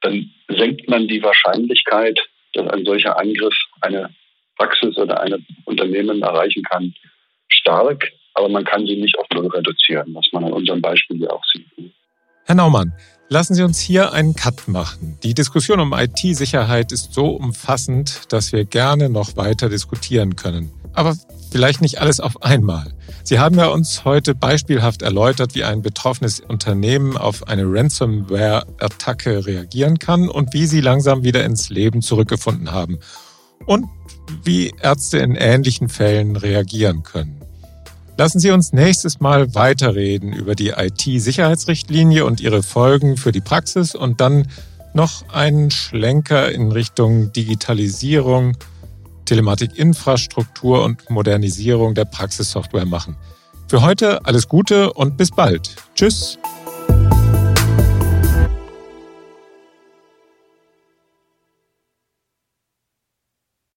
dann 0.00 0.30
senkt 0.48 0.88
man 0.88 1.08
die 1.08 1.22
Wahrscheinlichkeit, 1.22 2.18
dass 2.54 2.68
ein 2.68 2.84
solcher 2.84 3.18
Angriff 3.18 3.54
eine 3.80 4.14
Praxis 4.56 4.96
oder 4.96 5.20
ein 5.20 5.46
Unternehmen 5.64 6.22
erreichen 6.22 6.62
kann, 6.64 6.94
stark. 7.48 8.10
Aber 8.34 8.48
man 8.48 8.64
kann 8.64 8.86
sie 8.86 8.96
nicht 8.96 9.18
auf 9.18 9.26
Null 9.32 9.48
reduzieren, 9.48 10.14
was 10.14 10.26
man 10.32 10.44
an 10.44 10.52
unserem 10.52 10.82
Beispiel 10.82 11.18
hier 11.18 11.32
auch 11.32 11.44
sieht. 11.52 11.66
Herr 12.44 12.54
Naumann, 12.54 12.92
lassen 13.28 13.54
Sie 13.54 13.62
uns 13.62 13.78
hier 13.78 14.12
einen 14.12 14.34
Cut 14.34 14.68
machen. 14.68 15.18
Die 15.22 15.34
Diskussion 15.34 15.80
um 15.80 15.92
IT-Sicherheit 15.92 16.92
ist 16.92 17.12
so 17.12 17.28
umfassend, 17.30 18.32
dass 18.32 18.52
wir 18.52 18.64
gerne 18.64 19.08
noch 19.08 19.36
weiter 19.36 19.68
diskutieren 19.68 20.36
können. 20.36 20.70
Aber 20.92 21.14
vielleicht 21.50 21.82
nicht 21.82 22.00
alles 22.00 22.20
auf 22.20 22.42
einmal. 22.42 22.92
Sie 23.22 23.38
haben 23.38 23.58
ja 23.58 23.66
uns 23.66 24.04
heute 24.04 24.34
beispielhaft 24.34 25.02
erläutert, 25.02 25.54
wie 25.54 25.64
ein 25.64 25.82
betroffenes 25.82 26.40
Unternehmen 26.40 27.16
auf 27.16 27.48
eine 27.48 27.64
Ransomware-Attacke 27.64 29.46
reagieren 29.46 29.98
kann 29.98 30.28
und 30.28 30.54
wie 30.54 30.66
sie 30.66 30.80
langsam 30.80 31.22
wieder 31.24 31.44
ins 31.44 31.68
Leben 31.68 32.02
zurückgefunden 32.02 32.72
haben 32.72 32.98
und 33.66 33.86
wie 34.44 34.72
Ärzte 34.80 35.18
in 35.18 35.34
ähnlichen 35.34 35.88
Fällen 35.88 36.36
reagieren 36.36 37.02
können. 37.02 37.45
Lassen 38.18 38.40
Sie 38.40 38.50
uns 38.50 38.72
nächstes 38.72 39.20
Mal 39.20 39.54
weiterreden 39.54 40.32
über 40.32 40.54
die 40.54 40.70
IT-Sicherheitsrichtlinie 40.70 42.24
und 42.24 42.40
ihre 42.40 42.62
Folgen 42.62 43.18
für 43.18 43.30
die 43.30 43.42
Praxis 43.42 43.94
und 43.94 44.20
dann 44.20 44.48
noch 44.94 45.28
einen 45.28 45.70
Schlenker 45.70 46.50
in 46.50 46.72
Richtung 46.72 47.32
Digitalisierung 47.32 48.56
Telematikinfrastruktur 49.26 50.82
und 50.82 51.10
Modernisierung 51.10 51.94
der 51.94 52.06
Praxissoftware 52.06 52.86
machen. 52.86 53.16
Für 53.68 53.82
heute 53.82 54.24
alles 54.24 54.48
Gute 54.48 54.92
und 54.92 55.16
bis 55.16 55.30
bald. 55.30 55.76
Tschüss. 55.94 56.38